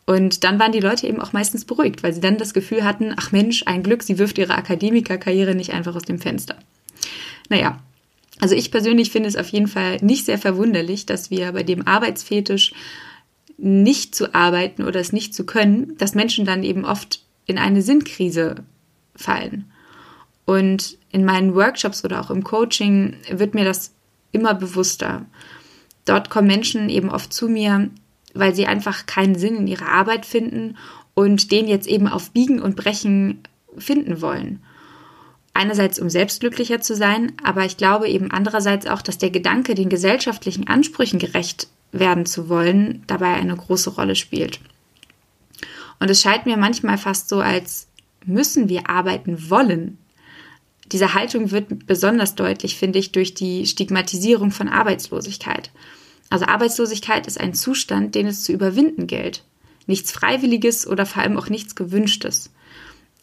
Und 0.06 0.44
dann 0.44 0.60
waren 0.60 0.72
die 0.72 0.80
Leute 0.80 1.08
eben 1.08 1.22
auch 1.22 1.34
meistens 1.34 1.66
beruhigt, 1.66 2.04
weil 2.04 2.14
sie 2.14 2.20
dann 2.20 2.38
das 2.38 2.54
Gefühl 2.54 2.84
hatten, 2.84 3.14
ach 3.16 3.32
Mensch, 3.32 3.64
ein 3.66 3.84
Glück, 3.84 4.04
sie 4.04 4.18
wirft 4.18 4.38
ihre 4.38 4.56
Akademikerkarriere 4.56 5.56
nicht 5.56 5.72
einfach 5.72 5.96
aus 5.96 6.04
dem 6.04 6.20
Fenster. 6.20 6.56
Naja, 7.50 7.80
also 8.40 8.56
ich 8.56 8.72
persönlich 8.72 9.12
finde 9.12 9.30
es 9.30 9.38
auf 9.38 9.48
jeden 9.50 9.68
Fall 9.68 9.98
nicht 10.02 10.26
sehr 10.26 10.38
verwunderlich, 10.38 11.06
dass 11.06 11.30
wir 11.32 11.52
bei 11.54 11.64
dem 11.64 11.88
Arbeitsfetisch 11.88 12.74
nicht 13.58 14.16
zu 14.16 14.34
arbeiten 14.36 14.84
oder 14.84 15.00
es 15.00 15.14
nicht 15.14 15.34
zu 15.34 15.46
können, 15.46 15.96
dass 15.98 16.16
Menschen 16.16 16.46
dann 16.46 16.64
eben 16.64 16.84
oft 16.84 17.24
in 17.46 17.58
eine 17.58 17.82
Sinnkrise 17.82 18.56
fallen. 19.16 19.72
Und 20.46 20.98
in 21.12 21.24
meinen 21.24 21.56
Workshops 21.56 22.04
oder 22.04 22.20
auch 22.20 22.30
im 22.30 22.44
Coaching 22.44 23.16
wird 23.30 23.54
mir 23.54 23.64
das 23.64 23.94
immer 24.32 24.54
bewusster. 24.54 25.26
Dort 26.06 26.30
kommen 26.30 26.48
Menschen 26.48 26.90
eben 26.90 27.10
oft 27.10 27.32
zu 27.32 27.48
mir, 27.48 27.90
weil 28.34 28.56
sie 28.56 28.68
einfach 28.68 29.06
keinen 29.06 29.36
Sinn 29.36 29.56
in 29.56 29.68
ihrer 29.68 29.90
Arbeit 29.90 30.26
finden 30.26 30.78
und 31.14 31.52
den 31.52 31.68
jetzt 31.68 31.88
eben 31.88 32.08
auf 32.08 32.32
Biegen 32.32 32.62
und 32.62 32.76
Brechen 32.76 33.40
finden 33.78 34.22
wollen. 34.22 34.62
Einerseits, 35.54 36.00
um 36.00 36.10
selbst 36.10 36.40
glücklicher 36.40 36.82
zu 36.82 36.96
sein, 36.96 37.34
aber 37.44 37.64
ich 37.66 37.78
glaube 37.78 38.10
eben 38.10 38.32
andererseits 38.32 38.88
auch, 38.88 39.04
dass 39.04 39.20
der 39.20 39.30
Gedanke, 39.30 39.76
den 39.76 39.90
gesellschaftlichen 39.90 40.68
Ansprüchen 40.68 41.20
gerecht 41.20 41.68
werden 41.92 42.26
zu 42.26 42.50
wollen, 42.50 43.04
dabei 43.06 43.34
eine 43.34 43.56
große 43.56 43.92
Rolle 43.92 44.16
spielt. 44.16 44.60
Und 46.00 46.10
es 46.10 46.22
scheint 46.22 46.48
mir 46.48 46.58
manchmal 46.58 46.98
fast 46.98 47.30
so, 47.30 47.40
als 47.40 47.88
müssen 48.26 48.68
wir 48.68 48.90
arbeiten 48.90 49.50
wollen. 49.50 49.98
diese 50.92 51.14
Haltung 51.14 51.52
wird 51.52 51.88
besonders 51.88 52.36
deutlich, 52.36 52.78
finde 52.78 53.00
ich, 53.00 53.12
durch 53.12 53.34
die 53.34 53.66
Stigmatisierung 53.66 54.52
von 54.52 54.68
Arbeitslosigkeit. 54.68 55.72
Also 56.30 56.46
Arbeitslosigkeit 56.46 57.28
ist 57.28 57.40
ein 57.40 57.54
Zustand, 57.54 58.16
den 58.16 58.28
es 58.28 58.44
zu 58.44 58.52
überwinden 58.52 59.08
gilt. 59.08 59.44
Nichts 59.86 60.12
Freiwilliges 60.12 60.88
oder 60.88 61.06
vor 61.06 61.22
allem 61.22 61.38
auch 61.38 61.50
nichts 61.50 61.76
Gewünschtes. 61.76 62.50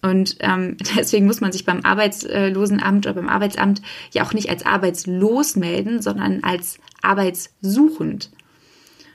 Und 0.03 0.37
ähm, 0.41 0.77
deswegen 0.97 1.27
muss 1.27 1.41
man 1.41 1.53
sich 1.53 1.65
beim 1.65 1.85
Arbeitslosenamt 1.85 3.07
oder 3.07 3.15
beim 3.15 3.29
Arbeitsamt 3.29 3.83
ja 4.13 4.25
auch 4.25 4.33
nicht 4.33 4.49
als 4.49 4.65
arbeitslos 4.65 5.57
melden, 5.57 6.03
sondern 6.03 6.43
als 6.43 6.79
arbeitssuchend. 7.03 8.31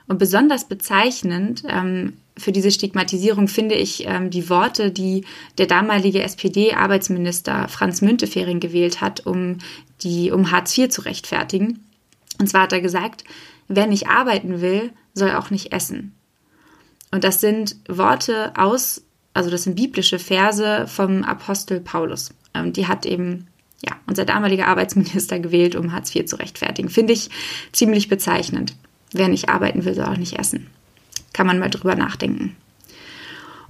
Und 0.08 0.20
besonders 0.20 0.68
bezeichnend 0.68 1.64
ähm, 1.68 2.14
für 2.38 2.52
diese 2.52 2.70
Stigmatisierung 2.70 3.48
finde 3.48 3.76
ich 3.76 4.06
ähm, 4.06 4.30
die 4.30 4.50
Worte, 4.50 4.92
die 4.92 5.26
der 5.58 5.66
damalige 5.66 6.22
SPD-Arbeitsminister 6.22 7.68
Franz 7.70 8.02
Müntefering 8.02 8.60
gewählt 8.60 9.02
hat, 9.02 9.26
um 9.26 9.58
die 10.02 10.32
um 10.32 10.52
Hartz 10.52 10.78
IV 10.78 10.90
zu 10.90 11.02
rechtfertigen. 11.02 11.84
Und 12.40 12.48
zwar 12.48 12.64
hat 12.64 12.74
er 12.74 12.82
gesagt, 12.82 13.24
wer 13.68 13.88
nicht 13.88 14.08
arbeiten 14.08 14.62
will, 14.62 14.92
soll 15.14 15.32
auch 15.32 15.50
nicht 15.50 15.74
essen. 15.74 16.16
Und 17.12 17.24
das 17.24 17.40
sind 17.40 17.78
Worte 17.88 18.54
aus, 18.58 19.04
also 19.34 19.50
das 19.50 19.64
sind 19.64 19.76
biblische 19.76 20.20
Verse 20.20 20.88
vom 20.88 21.24
Apostel 21.24 21.80
Paulus. 21.80 22.32
Und 22.54 22.66
ähm, 22.66 22.74
die 22.74 22.88
hat 22.88 23.06
eben 23.06 23.48
ja, 23.86 23.96
unser 24.08 24.26
damaliger 24.26 24.68
Arbeitsminister 24.68 25.40
gewählt, 25.40 25.76
um 25.76 25.92
Hartz 25.92 26.14
IV 26.16 26.26
zu 26.26 26.38
rechtfertigen. 26.38 26.90
Finde 26.90 27.14
ich 27.14 27.30
ziemlich 27.72 28.08
bezeichnend. 28.08 28.76
Wer 29.12 29.28
nicht 29.28 29.50
arbeiten 29.50 29.86
will, 29.86 29.94
soll 29.94 30.06
auch 30.06 30.18
nicht 30.18 30.40
essen. 30.40 30.68
Kann 31.34 31.48
man 31.48 31.60
mal 31.60 31.70
drüber 31.70 31.96
nachdenken. 31.96 32.56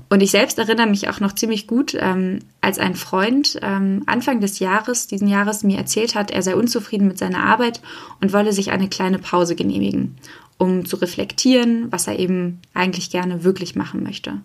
Und 0.08 0.22
ich 0.22 0.32
selbst 0.32 0.60
erinnere 0.60 0.88
mich 0.88 1.10
auch 1.10 1.20
noch 1.20 1.34
ziemlich 1.34 1.66
gut, 1.68 1.98
ähm, 2.00 2.40
als 2.62 2.78
ein 2.78 2.96
Freund 2.96 3.58
ähm, 3.62 4.04
Anfang 4.06 4.40
des 4.40 4.60
Jahres, 4.60 5.08
diesen 5.08 5.28
Jahres, 5.28 5.64
mir 5.64 5.78
erzählt 5.78 6.14
hat, 6.16 6.32
er 6.32 6.42
sei 6.42 6.56
unzufrieden 6.56 7.08
mit 7.08 7.18
seiner 7.18 7.44
Arbeit 7.44 7.82
und 8.22 8.32
wolle 8.32 8.54
sich 8.54 8.72
eine 8.72 8.88
kleine 8.88 9.18
Pause 9.18 9.56
genehmigen, 9.56 10.16
um 10.58 10.86
zu 10.86 10.98
reflektieren, 10.98 11.92
was 11.92 12.08
er 12.08 12.20
eben 12.20 12.60
eigentlich 12.74 13.10
gerne 13.10 13.44
wirklich 13.44 13.76
machen 13.76 14.04
möchte. 14.04 14.42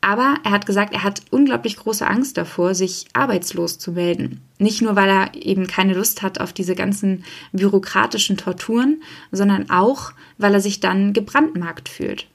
Aber 0.00 0.36
er 0.44 0.50
hat 0.50 0.66
gesagt, 0.66 0.92
er 0.92 1.02
hat 1.02 1.22
unglaublich 1.30 1.76
große 1.76 2.06
Angst 2.06 2.36
davor, 2.36 2.74
sich 2.74 3.06
arbeitslos 3.12 3.78
zu 3.78 3.92
melden. 3.92 4.40
Nicht 4.58 4.82
nur, 4.82 4.94
weil 4.94 5.08
er 5.08 5.34
eben 5.34 5.66
keine 5.66 5.94
Lust 5.94 6.22
hat 6.22 6.40
auf 6.40 6.52
diese 6.52 6.74
ganzen 6.74 7.24
bürokratischen 7.52 8.36
Torturen, 8.36 9.02
sondern 9.32 9.70
auch, 9.70 10.12
weil 10.38 10.54
er 10.54 10.60
sich 10.60 10.80
dann 10.80 11.12
gebrandmarkt 11.12 11.88
fühlt. 11.88 12.26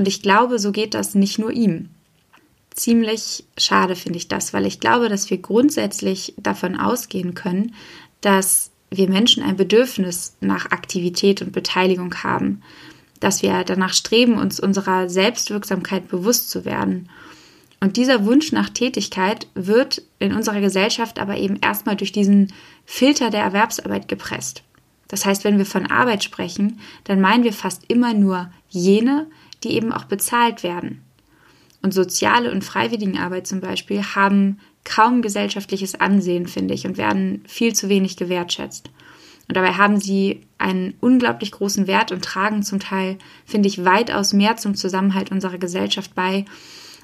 Und 0.00 0.08
ich 0.08 0.22
glaube, 0.22 0.58
so 0.58 0.72
geht 0.72 0.94
das 0.94 1.14
nicht 1.14 1.38
nur 1.38 1.50
ihm. 1.50 1.90
Ziemlich 2.70 3.44
schade 3.58 3.94
finde 3.94 4.16
ich 4.16 4.28
das, 4.28 4.54
weil 4.54 4.64
ich 4.64 4.80
glaube, 4.80 5.10
dass 5.10 5.28
wir 5.28 5.36
grundsätzlich 5.36 6.32
davon 6.38 6.80
ausgehen 6.80 7.34
können, 7.34 7.74
dass 8.22 8.70
wir 8.90 9.10
Menschen 9.10 9.42
ein 9.42 9.58
Bedürfnis 9.58 10.38
nach 10.40 10.70
Aktivität 10.70 11.42
und 11.42 11.52
Beteiligung 11.52 12.14
haben, 12.14 12.62
dass 13.20 13.42
wir 13.42 13.62
danach 13.62 13.92
streben, 13.92 14.38
uns 14.38 14.58
unserer 14.58 15.10
Selbstwirksamkeit 15.10 16.08
bewusst 16.08 16.48
zu 16.48 16.64
werden. 16.64 17.10
Und 17.80 17.98
dieser 17.98 18.24
Wunsch 18.24 18.52
nach 18.52 18.70
Tätigkeit 18.70 19.48
wird 19.54 20.00
in 20.18 20.32
unserer 20.32 20.62
Gesellschaft 20.62 21.18
aber 21.18 21.36
eben 21.36 21.56
erstmal 21.56 21.96
durch 21.96 22.12
diesen 22.12 22.54
Filter 22.86 23.28
der 23.28 23.42
Erwerbsarbeit 23.42 24.08
gepresst. 24.08 24.62
Das 25.08 25.26
heißt, 25.26 25.44
wenn 25.44 25.58
wir 25.58 25.66
von 25.66 25.90
Arbeit 25.90 26.24
sprechen, 26.24 26.80
dann 27.04 27.20
meinen 27.20 27.44
wir 27.44 27.52
fast 27.52 27.82
immer 27.88 28.14
nur 28.14 28.50
jene, 28.70 29.26
die 29.64 29.72
eben 29.72 29.92
auch 29.92 30.04
bezahlt 30.04 30.62
werden. 30.62 31.02
Und 31.82 31.94
soziale 31.94 32.50
und 32.50 32.62
Freiwilligenarbeit 32.62 33.46
zum 33.46 33.60
Beispiel 33.60 34.02
haben 34.02 34.60
kaum 34.84 35.22
gesellschaftliches 35.22 35.94
Ansehen, 35.94 36.46
finde 36.46 36.74
ich, 36.74 36.86
und 36.86 36.98
werden 36.98 37.42
viel 37.46 37.74
zu 37.74 37.88
wenig 37.88 38.16
gewertschätzt. 38.16 38.90
Und 39.48 39.56
dabei 39.56 39.72
haben 39.72 39.98
sie 39.98 40.42
einen 40.58 40.94
unglaublich 41.00 41.50
großen 41.50 41.86
Wert 41.86 42.12
und 42.12 42.24
tragen 42.24 42.62
zum 42.62 42.78
Teil, 42.78 43.18
finde 43.44 43.68
ich, 43.68 43.84
weitaus 43.84 44.32
mehr 44.32 44.56
zum 44.56 44.74
Zusammenhalt 44.74 45.32
unserer 45.32 45.58
Gesellschaft 45.58 46.14
bei, 46.14 46.44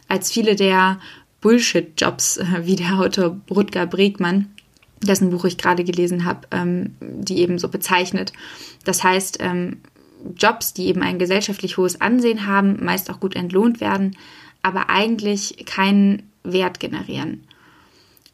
als 0.09 0.31
viele 0.31 0.55
der 0.55 1.01
Bullshit-Jobs, 1.41 2.41
wie 2.63 2.77
der 2.77 3.01
Autor 3.01 3.41
Rutger 3.51 3.87
Bregmann, 3.87 4.51
dessen 5.03 5.31
Buch 5.31 5.45
ich 5.45 5.59
gerade 5.59 5.85
gelesen 5.85 6.25
habe, 6.25 6.47
ähm, 6.53 6.95
die 7.01 7.39
eben 7.39 7.59
so 7.59 7.69
bezeichnet. 7.69 8.33
Das 8.85 9.03
heißt, 9.03 9.39
ähm, 9.41 9.79
Jobs, 10.37 10.73
die 10.73 10.87
eben 10.87 11.03
ein 11.03 11.19
gesellschaftlich 11.19 11.77
hohes 11.77 12.01
Ansehen 12.01 12.47
haben, 12.47 12.85
meist 12.85 13.11
auch 13.11 13.21
gut 13.21 13.37
entlohnt 13.37 13.81
werden, 13.81 14.17
aber 14.63 14.91
eigentlich 14.91 15.65
keinen 15.67 16.31
Wert 16.43 16.81
generieren. 16.81 17.45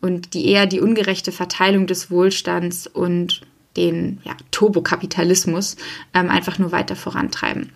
Und 0.01 0.35
die 0.35 0.49
eher 0.49 0.67
die 0.67 0.81
ungerechte 0.81 1.33
Verteilung 1.33 1.87
des 1.87 2.11
Wohlstands 2.11 2.87
und 2.87 3.43
den 3.77 4.21
ja, 4.25 4.37
Turbokapitalismus 4.51 5.77
ähm, 6.15 6.29
einfach 6.29 6.59
nur 6.59 6.73
weiter 6.73 6.97
vorantreiben. 6.97 7.73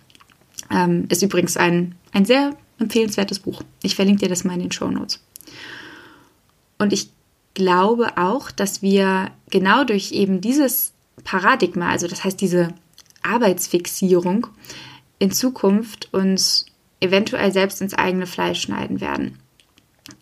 Ähm, 0.69 1.05
ist 1.09 1.23
übrigens 1.23 1.57
ein, 1.57 1.95
ein 2.11 2.25
sehr 2.25 2.55
empfehlenswertes 2.79 3.39
Buch. 3.39 3.63
Ich 3.81 3.95
verlinke 3.95 4.21
dir 4.21 4.29
das 4.29 4.43
mal 4.43 4.53
in 4.53 4.61
den 4.61 4.71
Show 4.71 4.89
Notes. 4.89 5.23
Und 6.77 6.93
ich 6.93 7.09
glaube 7.53 8.17
auch, 8.17 8.51
dass 8.51 8.81
wir 8.81 9.31
genau 9.49 9.83
durch 9.83 10.11
eben 10.11 10.41
dieses 10.41 10.93
Paradigma, 11.23 11.89
also 11.89 12.07
das 12.07 12.23
heißt 12.23 12.39
diese 12.39 12.73
Arbeitsfixierung 13.27 14.47
in 15.19 15.31
Zukunft 15.31 16.13
uns 16.13 16.65
eventuell 16.99 17.51
selbst 17.51 17.81
ins 17.81 17.93
eigene 17.93 18.27
Fleisch 18.27 18.61
schneiden 18.61 19.01
werden. 19.01 19.39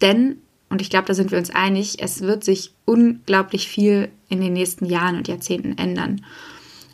Denn, 0.01 0.37
und 0.69 0.81
ich 0.81 0.89
glaube, 0.89 1.07
da 1.07 1.13
sind 1.13 1.31
wir 1.31 1.37
uns 1.37 1.49
einig, 1.49 2.01
es 2.01 2.21
wird 2.21 2.43
sich 2.43 2.73
unglaublich 2.85 3.67
viel 3.67 4.09
in 4.29 4.41
den 4.41 4.53
nächsten 4.53 4.85
Jahren 4.85 5.17
und 5.17 5.27
Jahrzehnten 5.27 5.77
ändern. 5.77 6.25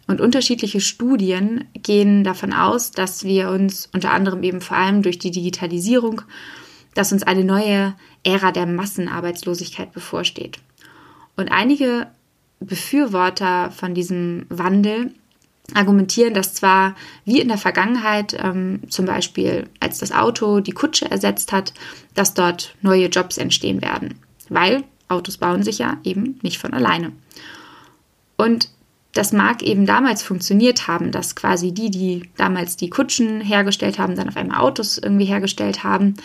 Und 0.08 0.20
unterschiedliche 0.20 0.82
Studien 0.82 1.66
gehen 1.74 2.24
davon 2.24 2.54
aus, 2.54 2.92
dass 2.92 3.24
wir 3.24 3.50
uns 3.50 3.90
unter 3.94 4.12
anderem 4.12 4.44
eben 4.44 4.62
vor 4.62 4.78
allem 4.78 5.04
durch 5.04 5.20
die 5.20 5.32
Digitalisierung, 5.32 6.22
dass 6.94 7.14
uns 7.14 7.24
eine 7.24 7.46
neue 7.46 7.96
Ära 8.24 8.52
der 8.52 8.66
Massenarbeitslosigkeit 8.66 9.94
bevorsteht. 9.94 10.58
Und 11.38 11.50
einige 11.50 12.08
Befürworter 12.60 13.72
von 13.72 13.94
diesem 13.94 14.46
Wandel 14.50 15.14
argumentieren, 15.76 16.34
dass 16.34 16.54
zwar 16.54 16.96
wie 17.26 17.40
in 17.40 17.48
der 17.48 17.58
Vergangenheit, 17.58 18.36
ähm, 18.42 18.82
zum 18.90 19.06
Beispiel 19.06 19.70
als 19.80 20.00
das 20.00 20.12
Auto 20.12 20.60
die 20.60 20.72
Kutsche 20.72 21.10
ersetzt 21.10 21.52
hat, 21.52 21.74
dass 22.14 22.34
dort 22.34 22.76
neue 22.82 23.08
Jobs 23.08 23.38
entstehen 23.38 23.82
werden, 23.82 24.16
weil 24.50 24.84
Autos 25.08 25.38
bauen 25.38 25.64
sich 25.64 25.80
ja 25.80 25.98
eben 26.04 26.40
nicht 26.42 26.58
von 26.58 26.74
alleine. 26.74 27.12
Und 28.38 28.70
das 29.14 29.34
mag 29.34 29.62
eben 29.62 29.86
damals 29.86 30.24
funktioniert 30.24 30.88
haben, 30.88 31.12
dass 31.12 31.36
quasi 31.36 31.74
die, 31.74 31.92
die 31.92 32.30
damals 32.38 32.78
die 32.78 32.90
Kutschen 32.90 33.42
hergestellt 33.42 34.00
haben, 34.00 34.16
dann 34.16 34.30
auf 34.30 34.38
einmal 34.38 34.62
Autos 34.62 34.98
irgendwie 34.98 35.26
hergestellt 35.26 35.84
haben. 35.84 36.16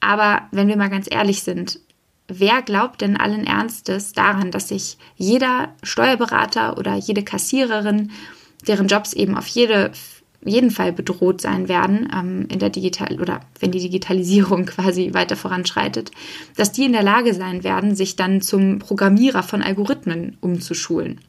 Aber 0.00 0.42
wenn 0.50 0.68
wir 0.68 0.76
mal 0.76 0.90
ganz 0.90 1.06
ehrlich 1.10 1.42
sind, 1.42 1.80
wer 2.26 2.62
glaubt 2.62 3.00
denn 3.00 3.16
allen 3.16 3.46
Ernstes 3.46 4.12
daran, 4.12 4.50
dass 4.50 4.68
sich 4.68 4.98
jeder 5.16 5.74
Steuerberater 5.82 6.76
oder 6.76 6.94
jede 6.94 7.22
Kassiererin 7.22 8.10
deren 8.66 8.88
Jobs 8.88 9.12
eben 9.12 9.36
auf 9.36 9.46
jede, 9.46 9.92
jeden 10.44 10.70
Fall 10.70 10.92
bedroht 10.92 11.40
sein 11.40 11.68
werden 11.68 12.08
ähm, 12.14 12.46
in 12.48 12.58
der 12.58 12.70
Digital 12.70 13.20
oder 13.20 13.40
wenn 13.60 13.70
die 13.70 13.80
Digitalisierung 13.80 14.66
quasi 14.66 15.14
weiter 15.14 15.36
voranschreitet, 15.36 16.10
dass 16.56 16.72
die 16.72 16.84
in 16.84 16.92
der 16.92 17.02
Lage 17.02 17.34
sein 17.34 17.64
werden, 17.64 17.94
sich 17.94 18.16
dann 18.16 18.40
zum 18.40 18.78
Programmierer 18.78 19.42
von 19.42 19.62
Algorithmen 19.62 20.36
umzuschulen. 20.40 21.20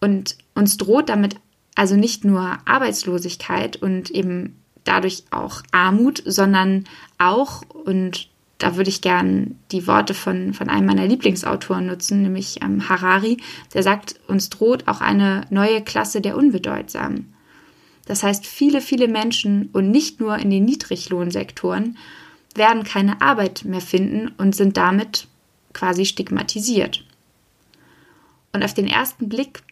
Und 0.00 0.36
uns 0.54 0.76
droht 0.76 1.08
damit 1.08 1.36
also 1.74 1.96
nicht 1.96 2.24
nur 2.24 2.58
Arbeitslosigkeit 2.66 3.76
und 3.76 4.10
eben 4.10 4.62
dadurch 4.84 5.24
auch 5.30 5.62
Armut, 5.70 6.22
sondern 6.26 6.84
auch, 7.18 7.62
und 7.84 8.28
da 8.62 8.76
würde 8.76 8.90
ich 8.90 9.00
gern 9.00 9.58
die 9.72 9.88
Worte 9.88 10.14
von, 10.14 10.54
von 10.54 10.68
einem 10.68 10.86
meiner 10.86 11.06
Lieblingsautoren 11.06 11.86
nutzen, 11.86 12.22
nämlich 12.22 12.62
ähm, 12.62 12.88
Harari, 12.88 13.38
der 13.74 13.82
sagt, 13.82 14.20
uns 14.28 14.50
droht 14.50 14.86
auch 14.86 15.00
eine 15.00 15.42
neue 15.50 15.82
Klasse 15.82 16.20
der 16.20 16.36
Unbedeutsamen. 16.36 17.34
Das 18.06 18.22
heißt, 18.22 18.46
viele, 18.46 18.80
viele 18.80 19.08
Menschen 19.08 19.68
und 19.72 19.90
nicht 19.90 20.20
nur 20.20 20.36
in 20.38 20.50
den 20.50 20.64
Niedriglohnsektoren 20.64 21.98
werden 22.54 22.84
keine 22.84 23.20
Arbeit 23.20 23.64
mehr 23.64 23.80
finden 23.80 24.28
und 24.38 24.54
sind 24.54 24.76
damit 24.76 25.26
quasi 25.72 26.04
stigmatisiert. 26.04 27.04
Und 28.52 28.62
auf 28.62 28.74
den 28.74 28.86
ersten 28.86 29.28
Blick 29.28 29.64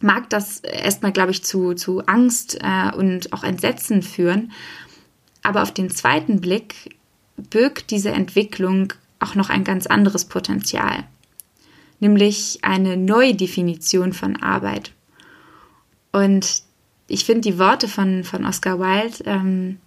mag 0.00 0.30
das 0.30 0.60
erstmal, 0.60 1.12
glaube 1.12 1.30
ich, 1.30 1.44
zu, 1.44 1.74
zu 1.74 2.04
Angst 2.06 2.58
äh, 2.60 2.92
und 2.96 3.32
auch 3.32 3.44
Entsetzen 3.44 4.02
führen. 4.02 4.50
Aber 5.42 5.62
auf 5.62 5.72
den 5.72 5.90
zweiten 5.90 6.40
Blick 6.40 6.95
birgt 7.36 7.90
diese 7.90 8.10
Entwicklung 8.10 8.92
auch 9.20 9.34
noch 9.34 9.50
ein 9.50 9.64
ganz 9.64 9.86
anderes 9.86 10.24
Potenzial, 10.24 11.04
nämlich 12.00 12.58
eine 12.62 12.96
Neudefinition 12.96 14.12
von 14.12 14.36
Arbeit. 14.42 14.92
Und 16.12 16.62
ich 17.08 17.24
finde 17.24 17.42
die 17.42 17.58
Worte 17.58 17.88
von, 17.88 18.24
von 18.24 18.44
Oscar 18.44 18.78
Wilde, 18.78 19.24
ähm, 19.24 19.78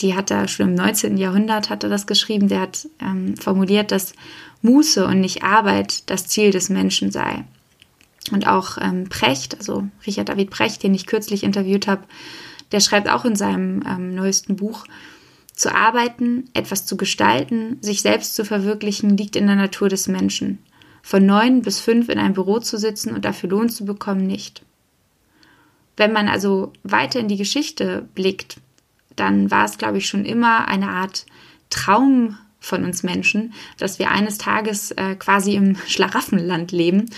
die 0.00 0.14
hat 0.14 0.30
er 0.30 0.46
schon 0.46 0.70
im 0.70 0.74
19. 0.74 1.16
Jahrhundert 1.16 1.70
hat 1.70 1.82
er 1.82 1.88
das 1.88 2.06
geschrieben, 2.06 2.48
der 2.48 2.60
hat 2.60 2.86
ähm, 3.00 3.36
formuliert, 3.36 3.92
dass 3.92 4.12
Muße 4.62 5.06
und 5.06 5.20
nicht 5.20 5.42
Arbeit 5.42 6.08
das 6.10 6.26
Ziel 6.26 6.50
des 6.50 6.68
Menschen 6.68 7.10
sei. 7.10 7.44
Und 8.32 8.46
auch 8.46 8.76
ähm, 8.78 9.08
Precht, 9.08 9.56
also 9.56 9.88
Richard 10.06 10.28
David 10.28 10.50
Precht, 10.50 10.82
den 10.82 10.94
ich 10.94 11.06
kürzlich 11.06 11.42
interviewt 11.44 11.86
habe, 11.86 12.02
der 12.72 12.80
schreibt 12.80 13.08
auch 13.08 13.24
in 13.24 13.36
seinem 13.36 13.82
ähm, 13.88 14.14
neuesten 14.14 14.56
Buch, 14.56 14.84
zu 15.56 15.74
arbeiten, 15.74 16.44
etwas 16.52 16.86
zu 16.86 16.96
gestalten, 16.96 17.78
sich 17.80 18.02
selbst 18.02 18.34
zu 18.34 18.44
verwirklichen, 18.44 19.16
liegt 19.16 19.34
in 19.34 19.46
der 19.46 19.56
Natur 19.56 19.88
des 19.88 20.06
Menschen. 20.06 20.58
Von 21.02 21.24
neun 21.24 21.62
bis 21.62 21.80
fünf 21.80 22.08
in 22.08 22.18
einem 22.18 22.34
Büro 22.34 22.58
zu 22.60 22.76
sitzen 22.78 23.14
und 23.14 23.24
dafür 23.24 23.50
Lohn 23.50 23.68
zu 23.68 23.84
bekommen, 23.84 24.26
nicht. 24.26 24.62
Wenn 25.96 26.12
man 26.12 26.28
also 26.28 26.72
weiter 26.82 27.20
in 27.20 27.28
die 27.28 27.38
Geschichte 27.38 28.06
blickt, 28.14 28.58
dann 29.16 29.50
war 29.50 29.64
es, 29.64 29.78
glaube 29.78 29.98
ich, 29.98 30.06
schon 30.06 30.26
immer 30.26 30.68
eine 30.68 30.90
Art 30.90 31.24
Traum 31.70 32.36
von 32.60 32.84
uns 32.84 33.02
Menschen, 33.02 33.54
dass 33.78 33.98
wir 33.98 34.10
eines 34.10 34.36
Tages 34.38 34.90
äh, 34.90 35.14
quasi 35.14 35.54
im 35.54 35.76
Schlaraffenland 35.86 36.70
leben 36.70 37.08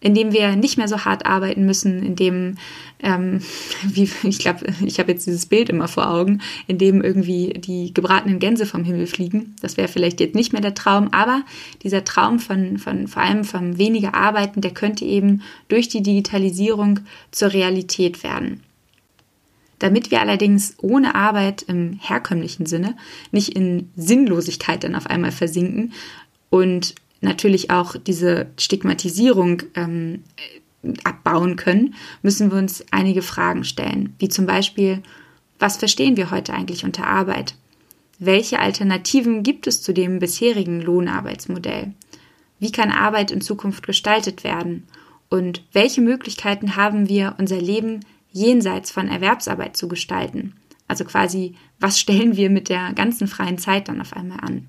in 0.00 0.14
dem 0.14 0.32
wir 0.32 0.56
nicht 0.56 0.76
mehr 0.76 0.88
so 0.88 1.04
hart 1.04 1.24
arbeiten 1.24 1.64
müssen, 1.64 2.02
in 2.02 2.16
dem, 2.16 2.56
ähm, 3.02 3.40
wie, 3.82 4.08
ich 4.24 4.38
glaube, 4.38 4.66
ich 4.84 4.98
habe 4.98 5.12
jetzt 5.12 5.26
dieses 5.26 5.46
Bild 5.46 5.68
immer 5.68 5.88
vor 5.88 6.10
Augen, 6.10 6.40
in 6.66 6.78
dem 6.78 7.02
irgendwie 7.02 7.54
die 7.54 7.94
gebratenen 7.94 8.38
Gänse 8.38 8.66
vom 8.66 8.84
Himmel 8.84 9.06
fliegen. 9.06 9.56
Das 9.62 9.76
wäre 9.76 9.88
vielleicht 9.88 10.20
jetzt 10.20 10.34
nicht 10.34 10.52
mehr 10.52 10.62
der 10.62 10.74
Traum, 10.74 11.08
aber 11.12 11.42
dieser 11.82 12.04
Traum 12.04 12.38
von, 12.38 12.78
von 12.78 13.08
vor 13.08 13.22
allem 13.22 13.44
vom 13.44 13.78
weniger 13.78 14.14
Arbeiten, 14.14 14.60
der 14.60 14.72
könnte 14.72 15.04
eben 15.04 15.42
durch 15.68 15.88
die 15.88 16.02
Digitalisierung 16.02 17.00
zur 17.30 17.52
Realität 17.52 18.22
werden. 18.22 18.60
Damit 19.78 20.10
wir 20.10 20.20
allerdings 20.20 20.74
ohne 20.80 21.14
Arbeit 21.14 21.62
im 21.62 21.98
herkömmlichen 22.00 22.64
Sinne 22.64 22.96
nicht 23.30 23.50
in 23.50 23.90
Sinnlosigkeit 23.96 24.84
dann 24.84 24.94
auf 24.94 25.06
einmal 25.06 25.32
versinken 25.32 25.92
und 26.48 26.94
natürlich 27.20 27.70
auch 27.70 27.96
diese 27.96 28.48
Stigmatisierung 28.58 29.62
ähm, 29.74 30.24
abbauen 31.04 31.56
können, 31.56 31.94
müssen 32.22 32.50
wir 32.50 32.58
uns 32.58 32.84
einige 32.90 33.22
Fragen 33.22 33.64
stellen, 33.64 34.14
wie 34.18 34.28
zum 34.28 34.46
Beispiel, 34.46 35.02
was 35.58 35.76
verstehen 35.76 36.16
wir 36.16 36.30
heute 36.30 36.52
eigentlich 36.52 36.84
unter 36.84 37.06
Arbeit? 37.06 37.54
Welche 38.18 38.60
Alternativen 38.60 39.42
gibt 39.42 39.66
es 39.66 39.82
zu 39.82 39.92
dem 39.92 40.18
bisherigen 40.18 40.80
Lohnarbeitsmodell? 40.80 41.92
Wie 42.58 42.72
kann 42.72 42.90
Arbeit 42.90 43.30
in 43.30 43.40
Zukunft 43.40 43.86
gestaltet 43.86 44.44
werden? 44.44 44.86
Und 45.28 45.64
welche 45.72 46.00
Möglichkeiten 46.00 46.76
haben 46.76 47.08
wir, 47.08 47.34
unser 47.38 47.60
Leben 47.60 48.00
jenseits 48.30 48.90
von 48.90 49.08
Erwerbsarbeit 49.08 49.76
zu 49.76 49.88
gestalten? 49.88 50.54
Also 50.88 51.04
quasi, 51.04 51.56
was 51.80 51.98
stellen 51.98 52.36
wir 52.36 52.48
mit 52.48 52.68
der 52.68 52.92
ganzen 52.92 53.26
freien 53.26 53.58
Zeit 53.58 53.88
dann 53.88 54.00
auf 54.00 54.14
einmal 54.14 54.40
an? 54.40 54.68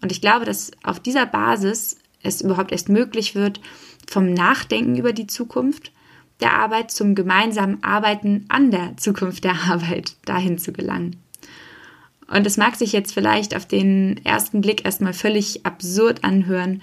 Und 0.00 0.12
ich 0.12 0.20
glaube, 0.20 0.44
dass 0.44 0.70
auf 0.82 1.00
dieser 1.00 1.26
Basis 1.26 1.98
es 2.22 2.40
überhaupt 2.40 2.72
erst 2.72 2.88
möglich 2.88 3.34
wird, 3.34 3.60
vom 4.08 4.32
Nachdenken 4.32 4.96
über 4.96 5.12
die 5.12 5.26
Zukunft 5.26 5.92
der 6.40 6.54
Arbeit 6.54 6.90
zum 6.90 7.14
gemeinsamen 7.14 7.82
Arbeiten 7.82 8.44
an 8.48 8.70
der 8.70 8.96
Zukunft 8.96 9.44
der 9.44 9.54
Arbeit 9.68 10.16
dahin 10.24 10.58
zu 10.58 10.72
gelangen. 10.72 11.16
Und 12.28 12.46
es 12.46 12.56
mag 12.56 12.76
sich 12.76 12.92
jetzt 12.92 13.12
vielleicht 13.12 13.56
auf 13.56 13.66
den 13.66 14.20
ersten 14.24 14.60
Blick 14.60 14.84
erstmal 14.84 15.14
völlig 15.14 15.64
absurd 15.64 16.24
anhören, 16.24 16.82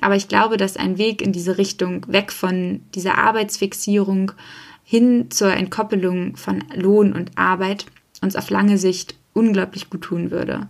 aber 0.00 0.16
ich 0.16 0.28
glaube, 0.28 0.56
dass 0.56 0.76
ein 0.76 0.98
Weg 0.98 1.22
in 1.22 1.32
diese 1.32 1.58
Richtung 1.58 2.06
weg 2.08 2.32
von 2.32 2.82
dieser 2.94 3.18
Arbeitsfixierung 3.18 4.32
hin 4.84 5.30
zur 5.30 5.52
Entkoppelung 5.52 6.36
von 6.36 6.64
Lohn 6.74 7.12
und 7.12 7.36
Arbeit 7.36 7.86
uns 8.22 8.36
auf 8.36 8.50
lange 8.50 8.78
Sicht 8.78 9.14
unglaublich 9.32 9.90
gut 9.90 10.02
tun 10.02 10.30
würde. 10.30 10.68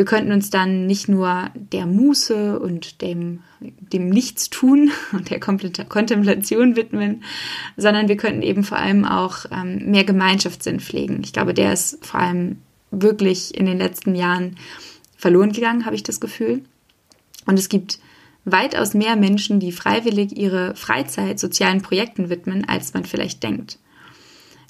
Wir 0.00 0.06
könnten 0.06 0.32
uns 0.32 0.48
dann 0.48 0.86
nicht 0.86 1.10
nur 1.10 1.50
der 1.54 1.84
Muße 1.84 2.58
und 2.58 3.02
dem, 3.02 3.40
dem 3.60 4.08
Nichtstun 4.08 4.90
und 5.12 5.28
der 5.28 5.38
Kontemplation 5.38 6.74
widmen, 6.74 7.22
sondern 7.76 8.08
wir 8.08 8.16
könnten 8.16 8.40
eben 8.40 8.64
vor 8.64 8.78
allem 8.78 9.04
auch 9.04 9.44
ähm, 9.52 9.90
mehr 9.90 10.04
Gemeinschaftssinn 10.04 10.80
pflegen. 10.80 11.20
Ich 11.22 11.34
glaube, 11.34 11.52
der 11.52 11.74
ist 11.74 11.98
vor 12.00 12.18
allem 12.18 12.62
wirklich 12.90 13.54
in 13.54 13.66
den 13.66 13.76
letzten 13.76 14.14
Jahren 14.14 14.56
verloren 15.18 15.52
gegangen, 15.52 15.84
habe 15.84 15.96
ich 15.96 16.02
das 16.02 16.18
Gefühl. 16.18 16.62
Und 17.44 17.58
es 17.58 17.68
gibt 17.68 17.98
weitaus 18.46 18.94
mehr 18.94 19.16
Menschen, 19.16 19.60
die 19.60 19.70
freiwillig 19.70 20.34
ihre 20.34 20.74
Freizeit 20.76 21.38
sozialen 21.38 21.82
Projekten 21.82 22.30
widmen, 22.30 22.66
als 22.66 22.94
man 22.94 23.04
vielleicht 23.04 23.42
denkt. 23.42 23.78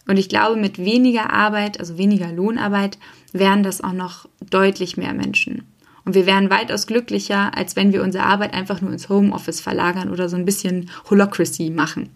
Und 0.06 0.18
ich 0.18 0.28
glaube, 0.28 0.56
mit 0.56 0.78
weniger 0.78 1.32
Arbeit, 1.32 1.78
also 1.78 1.98
weniger 1.98 2.32
Lohnarbeit, 2.32 2.98
wären 3.32 3.62
das 3.62 3.80
auch 3.80 3.92
noch 3.92 4.28
deutlich 4.48 4.96
mehr 4.96 5.14
Menschen. 5.14 5.64
Und 6.04 6.14
wir 6.14 6.26
wären 6.26 6.50
weitaus 6.50 6.86
glücklicher, 6.86 7.56
als 7.56 7.76
wenn 7.76 7.92
wir 7.92 8.02
unsere 8.02 8.24
Arbeit 8.24 8.54
einfach 8.54 8.80
nur 8.80 8.92
ins 8.92 9.08
Homeoffice 9.08 9.60
verlagern 9.60 10.10
oder 10.10 10.28
so 10.28 10.36
ein 10.36 10.44
bisschen 10.44 10.90
Holocracy 11.08 11.70
machen. 11.70 12.08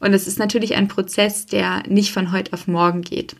Und 0.00 0.12
es 0.12 0.26
ist 0.26 0.38
natürlich 0.38 0.74
ein 0.74 0.88
Prozess, 0.88 1.46
der 1.46 1.82
nicht 1.88 2.12
von 2.12 2.30
heute 2.30 2.52
auf 2.52 2.68
morgen 2.68 3.02
geht. 3.02 3.36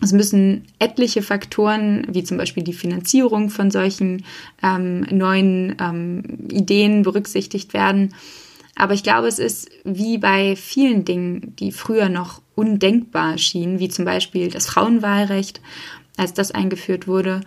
Es 0.00 0.12
müssen 0.12 0.64
etliche 0.78 1.22
Faktoren, 1.22 2.06
wie 2.08 2.22
zum 2.22 2.38
Beispiel 2.38 2.62
die 2.62 2.72
Finanzierung 2.72 3.50
von 3.50 3.70
solchen 3.70 4.24
ähm, 4.62 5.00
neuen 5.10 5.76
ähm, 5.80 6.22
Ideen 6.50 7.02
berücksichtigt 7.02 7.74
werden. 7.74 8.14
Aber 8.78 8.94
ich 8.94 9.02
glaube, 9.02 9.26
es 9.26 9.40
ist 9.40 9.68
wie 9.84 10.18
bei 10.18 10.54
vielen 10.54 11.04
Dingen, 11.04 11.56
die 11.56 11.72
früher 11.72 12.08
noch 12.08 12.40
undenkbar 12.54 13.36
schienen, 13.36 13.80
wie 13.80 13.88
zum 13.88 14.04
Beispiel 14.04 14.50
das 14.50 14.66
Frauenwahlrecht, 14.66 15.60
als 16.16 16.32
das 16.32 16.52
eingeführt 16.52 17.08
wurde, 17.08 17.40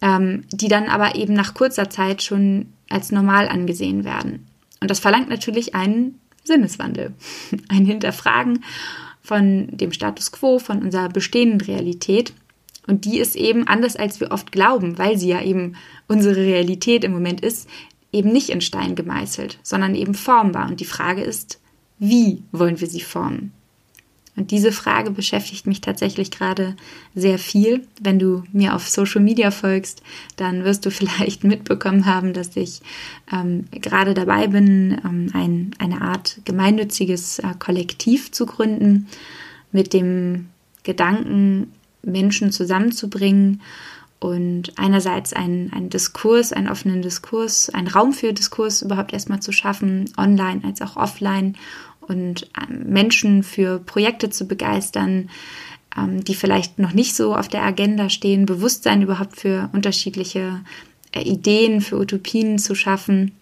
ähm, 0.00 0.44
die 0.50 0.68
dann 0.68 0.88
aber 0.88 1.14
eben 1.14 1.34
nach 1.34 1.52
kurzer 1.52 1.90
Zeit 1.90 2.22
schon 2.22 2.72
als 2.88 3.12
normal 3.12 3.48
angesehen 3.48 4.04
werden. 4.04 4.46
Und 4.80 4.90
das 4.90 4.98
verlangt 4.98 5.28
natürlich 5.28 5.74
einen 5.74 6.18
Sinneswandel, 6.42 7.12
ein 7.68 7.84
Hinterfragen 7.84 8.64
von 9.20 9.68
dem 9.76 9.92
Status 9.92 10.32
quo, 10.32 10.58
von 10.58 10.82
unserer 10.82 11.10
bestehenden 11.10 11.60
Realität. 11.60 12.32
Und 12.86 13.04
die 13.04 13.18
ist 13.18 13.36
eben 13.36 13.68
anders, 13.68 13.96
als 13.96 14.20
wir 14.20 14.30
oft 14.30 14.52
glauben, 14.52 14.96
weil 14.96 15.18
sie 15.18 15.28
ja 15.28 15.42
eben 15.42 15.76
unsere 16.08 16.36
Realität 16.36 17.04
im 17.04 17.12
Moment 17.12 17.42
ist, 17.42 17.68
eben 18.12 18.30
nicht 18.32 18.50
in 18.50 18.60
Stein 18.60 18.94
gemeißelt, 18.94 19.58
sondern 19.62 19.94
eben 19.94 20.14
formbar. 20.14 20.68
Und 20.68 20.80
die 20.80 20.84
Frage 20.84 21.22
ist, 21.22 21.60
wie 21.98 22.42
wollen 22.52 22.80
wir 22.80 22.88
sie 22.88 23.00
formen? 23.00 23.52
Und 24.34 24.50
diese 24.50 24.72
Frage 24.72 25.10
beschäftigt 25.10 25.66
mich 25.66 25.82
tatsächlich 25.82 26.30
gerade 26.30 26.74
sehr 27.14 27.38
viel. 27.38 27.86
Wenn 28.00 28.18
du 28.18 28.44
mir 28.52 28.74
auf 28.74 28.88
Social 28.88 29.20
Media 29.20 29.50
folgst, 29.50 30.02
dann 30.36 30.64
wirst 30.64 30.86
du 30.86 30.90
vielleicht 30.92 31.44
mitbekommen 31.44 32.06
haben, 32.06 32.32
dass 32.32 32.56
ich 32.56 32.80
ähm, 33.32 33.64
gerade 33.70 34.14
dabei 34.14 34.46
bin, 34.46 35.00
ähm, 35.04 35.28
ein, 35.34 35.74
eine 35.78 36.00
Art 36.00 36.40
gemeinnütziges 36.44 37.40
äh, 37.40 37.48
Kollektiv 37.58 38.32
zu 38.32 38.46
gründen, 38.46 39.06
mit 39.70 39.92
dem 39.92 40.48
Gedanken, 40.82 41.72
Menschen 42.02 42.52
zusammenzubringen 42.52 43.60
und 44.22 44.78
einerseits 44.78 45.32
einen, 45.32 45.72
einen 45.72 45.90
Diskurs, 45.90 46.52
einen 46.52 46.68
offenen 46.68 47.02
Diskurs, 47.02 47.70
einen 47.70 47.88
Raum 47.88 48.12
für 48.12 48.32
Diskurs 48.32 48.80
überhaupt 48.80 49.12
erstmal 49.12 49.40
zu 49.40 49.50
schaffen, 49.50 50.08
online 50.16 50.60
als 50.64 50.80
auch 50.80 50.96
offline 50.96 51.56
und 52.02 52.48
ähm, 52.56 52.84
Menschen 52.86 53.42
für 53.42 53.80
Projekte 53.80 54.30
zu 54.30 54.46
begeistern, 54.46 55.28
ähm, 55.98 56.22
die 56.22 56.36
vielleicht 56.36 56.78
noch 56.78 56.92
nicht 56.92 57.16
so 57.16 57.34
auf 57.34 57.48
der 57.48 57.64
Agenda 57.64 58.10
stehen, 58.10 58.46
Bewusstsein 58.46 59.02
überhaupt 59.02 59.40
für 59.40 59.68
unterschiedliche 59.72 60.60
äh, 61.10 61.22
Ideen, 61.22 61.80
für 61.80 61.98
Utopien 61.98 62.60
zu 62.60 62.76
schaffen 62.76 63.32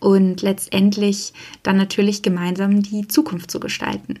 und 0.00 0.42
letztendlich 0.42 1.32
dann 1.62 1.78
natürlich 1.78 2.20
gemeinsam 2.20 2.82
die 2.82 3.08
Zukunft 3.08 3.50
zu 3.50 3.58
gestalten. 3.58 4.18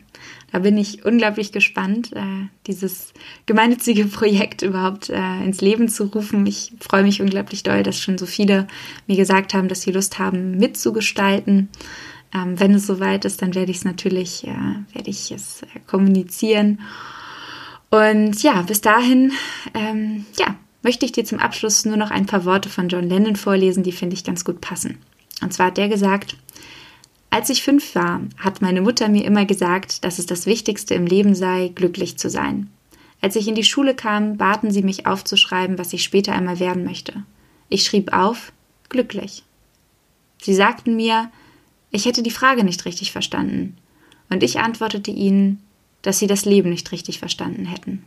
Da 0.52 0.58
bin 0.58 0.76
ich 0.76 1.04
unglaublich 1.04 1.52
gespannt, 1.52 2.12
äh, 2.12 2.48
dieses 2.66 3.12
gemeinnützige 3.46 4.06
Projekt 4.06 4.62
überhaupt 4.62 5.08
äh, 5.08 5.44
ins 5.44 5.60
Leben 5.60 5.88
zu 5.88 6.04
rufen. 6.04 6.44
Ich 6.46 6.72
freue 6.80 7.04
mich 7.04 7.20
unglaublich 7.20 7.62
doll, 7.62 7.82
dass 7.82 7.98
schon 7.98 8.18
so 8.18 8.26
viele 8.26 8.66
mir 9.06 9.16
gesagt 9.16 9.54
haben, 9.54 9.68
dass 9.68 9.82
sie 9.82 9.92
Lust 9.92 10.18
haben, 10.18 10.56
mitzugestalten. 10.58 11.68
Ähm, 12.34 12.58
wenn 12.58 12.74
es 12.74 12.86
soweit 12.86 13.24
ist, 13.24 13.42
dann 13.42 13.54
werde 13.54 13.70
ich 13.70 13.78
es 13.78 13.84
natürlich, 13.84 14.46
äh, 14.46 14.94
werde 14.94 15.10
ich 15.10 15.30
es 15.30 15.62
kommunizieren. 15.86 16.80
Und 17.90 18.42
ja, 18.42 18.62
bis 18.62 18.80
dahin, 18.80 19.32
ähm, 19.74 20.24
ja, 20.38 20.56
möchte 20.82 21.04
ich 21.04 21.12
dir 21.12 21.24
zum 21.24 21.38
Abschluss 21.38 21.84
nur 21.84 21.96
noch 21.96 22.10
ein 22.10 22.26
paar 22.26 22.44
Worte 22.44 22.68
von 22.68 22.88
John 22.88 23.08
Lennon 23.08 23.36
vorlesen, 23.36 23.82
die 23.82 23.92
finde 23.92 24.14
ich 24.14 24.24
ganz 24.24 24.44
gut 24.44 24.60
passen. 24.60 24.98
Und 25.42 25.52
zwar 25.52 25.66
hat 25.66 25.76
der 25.76 25.88
gesagt, 25.88 26.36
als 27.30 27.48
ich 27.48 27.62
fünf 27.62 27.94
war, 27.94 28.22
hat 28.36 28.60
meine 28.60 28.82
Mutter 28.82 29.08
mir 29.08 29.24
immer 29.24 29.46
gesagt, 29.46 30.04
dass 30.04 30.18
es 30.18 30.26
das 30.26 30.46
Wichtigste 30.46 30.94
im 30.94 31.06
Leben 31.06 31.34
sei, 31.36 31.70
glücklich 31.74 32.18
zu 32.18 32.28
sein. 32.28 32.68
Als 33.20 33.36
ich 33.36 33.46
in 33.46 33.54
die 33.54 33.64
Schule 33.64 33.94
kam, 33.94 34.36
baten 34.36 34.72
sie 34.72 34.82
mich 34.82 35.06
aufzuschreiben, 35.06 35.78
was 35.78 35.92
ich 35.92 36.02
später 36.02 36.32
einmal 36.32 36.58
werden 36.58 36.84
möchte. 36.84 37.24
Ich 37.68 37.84
schrieb 37.84 38.12
auf, 38.12 38.52
glücklich. 38.88 39.44
Sie 40.42 40.54
sagten 40.54 40.96
mir, 40.96 41.30
ich 41.90 42.06
hätte 42.06 42.22
die 42.22 42.30
Frage 42.30 42.64
nicht 42.64 42.84
richtig 42.84 43.12
verstanden, 43.12 43.76
und 44.28 44.42
ich 44.42 44.60
antwortete 44.60 45.10
ihnen, 45.10 45.60
dass 46.02 46.18
sie 46.18 46.28
das 46.28 46.44
Leben 46.44 46.70
nicht 46.70 46.90
richtig 46.92 47.18
verstanden 47.18 47.66
hätten. 47.66 48.04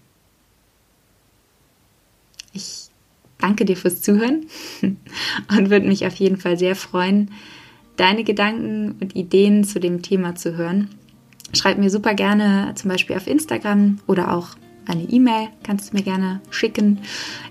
Ich 2.54 2.88
danke 3.40 3.66
dir 3.66 3.76
fürs 3.78 4.02
Zuhören 4.02 4.48
und 4.82 5.70
würde 5.70 5.88
mich 5.88 6.06
auf 6.08 6.16
jeden 6.16 6.38
Fall 6.38 6.58
sehr 6.58 6.76
freuen, 6.76 7.32
deine 7.98 8.24
Gedanken 8.24 8.96
und 9.00 9.16
Ideen 9.16 9.64
zu 9.64 9.80
dem 9.80 10.02
Thema 10.02 10.36
zu 10.36 10.56
hören. 10.56 10.90
Schreib 11.54 11.78
mir 11.78 11.90
super 11.90 12.14
gerne 12.14 12.74
zum 12.76 12.90
Beispiel 12.90 13.16
auf 13.16 13.28
Instagram 13.28 14.00
oder 14.08 14.34
auch 14.34 14.56
eine 14.86 15.04
E-Mail 15.04 15.48
kannst 15.64 15.92
du 15.92 15.98
mir 15.98 16.04
gerne 16.04 16.42
schicken. 16.50 17.00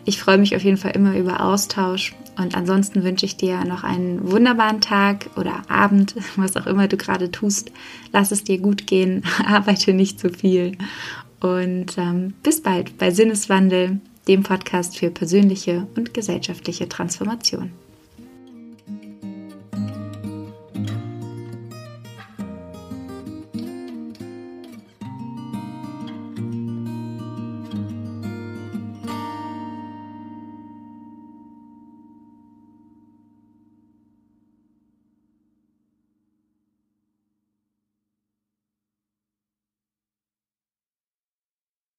Ich 0.04 0.20
freue 0.20 0.38
mich 0.38 0.54
auf 0.54 0.62
jeden 0.62 0.76
Fall 0.76 0.92
immer 0.92 1.16
über 1.16 1.42
Austausch 1.42 2.14
und 2.36 2.54
ansonsten 2.54 3.04
wünsche 3.04 3.26
ich 3.26 3.36
dir 3.36 3.64
noch 3.64 3.84
einen 3.84 4.30
wunderbaren 4.30 4.80
Tag 4.80 5.30
oder 5.36 5.62
Abend, 5.68 6.14
was 6.36 6.56
auch 6.56 6.66
immer 6.66 6.88
du 6.88 6.96
gerade 6.96 7.30
tust. 7.30 7.72
Lass 8.12 8.32
es 8.32 8.44
dir 8.44 8.58
gut 8.58 8.86
gehen, 8.86 9.24
arbeite 9.46 9.94
nicht 9.94 10.20
zu 10.20 10.30
viel 10.30 10.76
und 11.40 11.96
ähm, 11.98 12.34
bis 12.42 12.60
bald 12.62 12.98
bei 12.98 13.10
Sinneswandel, 13.10 14.00
dem 14.28 14.42
Podcast 14.44 14.96
für 14.96 15.10
persönliche 15.10 15.86
und 15.96 16.14
gesellschaftliche 16.14 16.88
Transformation. 16.88 17.72